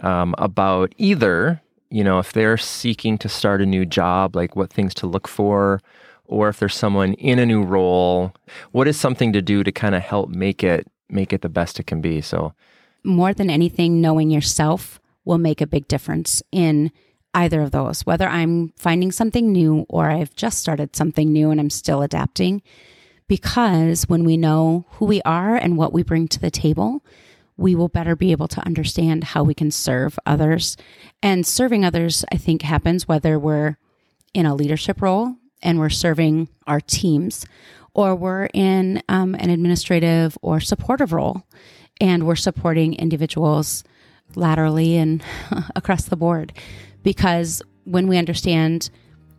um, 0.00 0.34
about 0.38 0.92
either, 0.98 1.62
you 1.90 2.02
know, 2.02 2.18
if 2.18 2.32
they're 2.32 2.56
seeking 2.56 3.16
to 3.18 3.28
start 3.28 3.62
a 3.62 3.66
new 3.66 3.86
job, 3.86 4.34
like 4.34 4.56
what 4.56 4.72
things 4.72 4.92
to 4.94 5.06
look 5.06 5.28
for, 5.28 5.80
or 6.24 6.48
if 6.48 6.58
there's 6.58 6.74
someone 6.74 7.12
in 7.14 7.38
a 7.38 7.46
new 7.46 7.62
role, 7.62 8.34
what 8.72 8.88
is 8.88 8.98
something 8.98 9.32
to 9.32 9.40
do 9.40 9.62
to 9.62 9.70
kind 9.70 9.94
of 9.94 10.02
help 10.02 10.30
make 10.30 10.64
it 10.64 10.88
make 11.08 11.32
it 11.32 11.42
the 11.42 11.48
best 11.48 11.78
it 11.80 11.86
can 11.86 12.00
be? 12.00 12.20
So, 12.20 12.52
more 13.04 13.32
than 13.32 13.50
anything, 13.50 14.00
knowing 14.00 14.30
yourself 14.30 15.00
will 15.24 15.38
make 15.38 15.60
a 15.60 15.66
big 15.66 15.86
difference 15.88 16.42
in 16.50 16.90
either 17.34 17.60
of 17.60 17.70
those, 17.70 18.06
whether 18.06 18.26
I'm 18.26 18.72
finding 18.76 19.12
something 19.12 19.52
new 19.52 19.84
or 19.88 20.10
I've 20.10 20.34
just 20.34 20.58
started 20.58 20.96
something 20.96 21.32
new 21.32 21.50
and 21.50 21.60
I'm 21.60 21.70
still 21.70 22.02
adapting. 22.02 22.62
Because 23.28 24.04
when 24.04 24.24
we 24.24 24.36
know 24.36 24.86
who 24.92 25.04
we 25.04 25.20
are 25.22 25.56
and 25.56 25.76
what 25.76 25.92
we 25.92 26.02
bring 26.02 26.28
to 26.28 26.40
the 26.40 26.50
table, 26.50 27.04
we 27.56 27.74
will 27.74 27.88
better 27.88 28.14
be 28.14 28.32
able 28.32 28.48
to 28.48 28.64
understand 28.64 29.24
how 29.24 29.42
we 29.42 29.54
can 29.54 29.70
serve 29.70 30.18
others. 30.24 30.76
And 31.22 31.46
serving 31.46 31.84
others, 31.84 32.24
I 32.32 32.36
think, 32.36 32.62
happens 32.62 33.08
whether 33.08 33.38
we're 33.38 33.76
in 34.32 34.46
a 34.46 34.54
leadership 34.54 35.02
role 35.02 35.36
and 35.62 35.78
we're 35.78 35.90
serving 35.90 36.48
our 36.66 36.80
teams, 36.80 37.46
or 37.96 38.14
we're 38.14 38.44
in 38.52 39.02
um, 39.08 39.34
an 39.36 39.48
administrative 39.48 40.36
or 40.42 40.60
supportive 40.60 41.14
role 41.14 41.42
and 41.98 42.26
we're 42.26 42.36
supporting 42.36 42.92
individuals 42.94 43.82
laterally 44.34 44.98
and 44.98 45.24
across 45.74 46.04
the 46.04 46.16
board. 46.16 46.52
Because 47.02 47.62
when 47.84 48.06
we 48.06 48.18
understand 48.18 48.90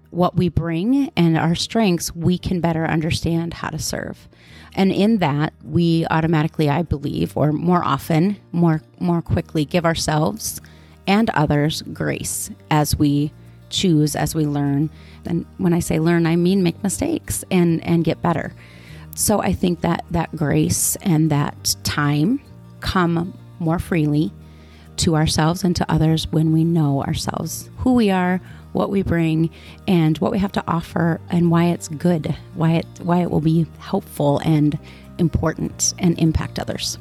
what 0.09 0.35
we 0.35 0.49
bring 0.49 1.11
and 1.15 1.37
our 1.37 1.53
strengths, 1.53 2.15
we 2.15 2.39
can 2.39 2.59
better 2.59 2.87
understand 2.87 3.53
how 3.53 3.69
to 3.69 3.77
serve. 3.77 4.27
And 4.73 4.91
in 4.91 5.19
that, 5.19 5.53
we 5.63 6.07
automatically, 6.09 6.67
I 6.67 6.81
believe, 6.81 7.37
or 7.37 7.51
more 7.51 7.83
often, 7.83 8.37
more 8.51 8.81
more 8.99 9.21
quickly 9.21 9.65
give 9.65 9.85
ourselves 9.85 10.61
and 11.05 11.29
others 11.31 11.83
grace 11.93 12.49
as 12.71 12.97
we 12.97 13.31
choose, 13.69 14.15
as 14.15 14.35
we 14.35 14.45
learn. 14.45 14.89
And 15.25 15.45
when 15.57 15.73
I 15.73 15.79
say 15.79 15.99
learn, 15.99 16.25
I 16.25 16.35
mean 16.35 16.63
make 16.63 16.81
mistakes 16.83 17.43
and 17.51 17.83
and 17.85 18.03
get 18.03 18.21
better. 18.21 18.53
So 19.15 19.41
I 19.41 19.53
think 19.53 19.81
that 19.81 20.05
that 20.11 20.35
grace 20.35 20.95
and 21.01 21.31
that 21.31 21.75
time 21.83 22.39
come 22.79 23.33
more 23.59 23.79
freely 23.79 24.31
to 24.97 25.15
ourselves 25.15 25.63
and 25.63 25.75
to 25.75 25.91
others 25.91 26.27
when 26.31 26.53
we 26.53 26.63
know 26.63 27.03
ourselves, 27.03 27.69
who 27.77 27.93
we 27.93 28.09
are, 28.09 28.39
what 28.73 28.89
we 28.89 29.01
bring, 29.01 29.49
and 29.87 30.17
what 30.19 30.31
we 30.31 30.39
have 30.39 30.51
to 30.53 30.63
offer, 30.67 31.19
and 31.29 31.49
why 31.49 31.65
it's 31.65 31.87
good, 31.87 32.35
why 32.53 32.73
it 32.73 32.85
why 33.01 33.21
it 33.21 33.31
will 33.31 33.41
be 33.41 33.65
helpful 33.79 34.39
and 34.39 34.77
important 35.17 35.93
and 35.97 36.17
impact 36.19 36.59
others. 36.59 36.97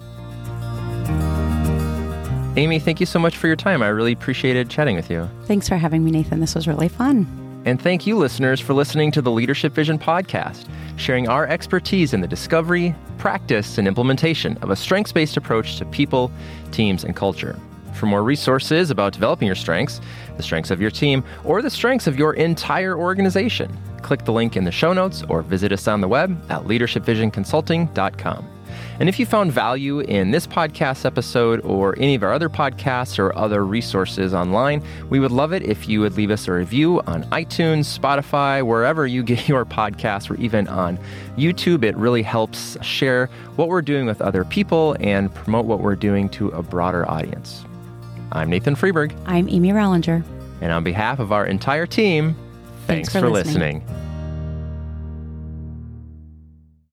Amy, 2.57 2.79
thank 2.79 3.01
you 3.01 3.07
so 3.07 3.19
much 3.19 3.37
for 3.37 3.49
your 3.49 3.57
time. 3.57 3.83
I 3.83 3.89
really 3.89 4.13
appreciated 4.13 4.71
chatting 4.71 4.97
with 4.97 5.11
you. 5.11 5.29
Thanks 5.45 5.69
for 5.69 5.77
having 5.77 6.03
me, 6.03 6.11
Nathan. 6.11 6.41
This 6.41 6.55
was 6.55 6.67
really 6.67 6.89
fun. 6.89 7.27
And 7.67 7.83
thank 7.83 8.07
you, 8.07 8.17
listeners, 8.17 8.61
for 8.61 8.73
listening 8.73 9.11
to 9.13 9.21
the 9.21 9.31
Leadership 9.31 9.75
Vision 9.75 9.99
podcast, 9.99 10.67
sharing 10.97 11.29
our 11.29 11.47
expertise 11.47 12.15
in 12.15 12.23
the 12.23 12.29
discovery, 12.29 12.95
practice, 13.19 13.77
and 13.77 13.87
implementation 13.87 14.57
of 14.59 14.71
a 14.71 14.77
strengths 14.77 15.13
based 15.13 15.37
approach 15.37 15.77
to 15.77 15.85
people, 15.85 16.31
teams, 16.71 17.05
and 17.05 17.15
culture. 17.15 17.59
For 17.93 18.07
more 18.07 18.23
resources 18.23 18.91
about 18.91 19.13
developing 19.13 19.47
your 19.47 19.55
strengths, 19.55 20.01
the 20.37 20.43
strengths 20.43 20.71
of 20.71 20.81
your 20.81 20.91
team, 20.91 21.25
or 21.45 21.61
the 21.61 21.71
strengths 21.71 22.07
of 22.07 22.19
your 22.19 22.35
entire 22.35 22.97
organization, 22.97 23.77
click 24.01 24.25
the 24.25 24.33
link 24.33 24.57
in 24.57 24.65
the 24.65 24.73
show 24.73 24.95
notes 24.95 25.23
or 25.29 25.43
visit 25.43 25.73
us 25.73 25.89
on 25.89 26.01
the 26.01 26.09
web 26.09 26.39
at 26.51 26.63
leadershipvisionconsulting.com. 26.63 28.56
And 29.01 29.09
if 29.09 29.19
you 29.19 29.27
found 29.27 29.53
value 29.53 30.01
in 30.01 30.31
this 30.31 30.47
podcast 30.47 31.05
episode 31.05 31.61
or 31.65 31.95
any 31.99 32.15
of 32.15 32.23
our 32.23 32.33
other 32.33 32.49
podcasts 32.49 33.19
or 33.19 33.37
other 33.37 33.65
resources 33.65 34.33
online, 34.35 34.83
we 35.11 35.21
would 35.21 35.31
love 35.33 35.53
it 35.53 35.63
if 35.63 35.89
you 35.89 36.01
would 36.01 36.17
leave 36.17 36.31
us 36.31 36.49
a 36.49 36.53
review 36.53 37.01
on 37.07 37.25
iTunes, 37.25 37.99
Spotify, 37.99 38.63
wherever 38.65 39.07
you 39.07 39.23
get 39.23 39.49
your 39.49 39.65
podcasts, 39.65 40.31
or 40.31 40.37
even 40.37 40.67
on 40.69 40.99
YouTube. 41.37 41.85
It 41.85 41.97
really 41.97 42.23
helps 42.23 42.77
share 42.85 43.27
what 43.57 43.69
we're 43.69 43.83
doing 43.83 44.07
with 44.07 44.21
other 44.23 44.45
people 44.45 44.97
and 45.01 45.33
promote 45.35 45.67
what 45.67 45.81
we're 45.81 45.97
doing 45.97 46.29
to 46.31 46.49
a 46.49 46.63
broader 46.63 47.09
audience. 47.11 47.65
I'm 48.33 48.51
Nathan 48.51 48.75
Freeberg, 48.75 49.13
I'm 49.27 49.49
Amy 49.49 49.71
Rollinger. 49.71 50.25
and 50.61 50.73
on 50.73 50.83
behalf 50.85 51.19
of 51.21 51.31
our 51.33 51.47
entire 51.47 51.87
team, 51.87 52.35
thanks, 52.87 53.09
Thanks 53.09 53.13
for 53.13 53.21
for 53.21 53.31
listening. 53.31 53.83
listening. 53.85 54.06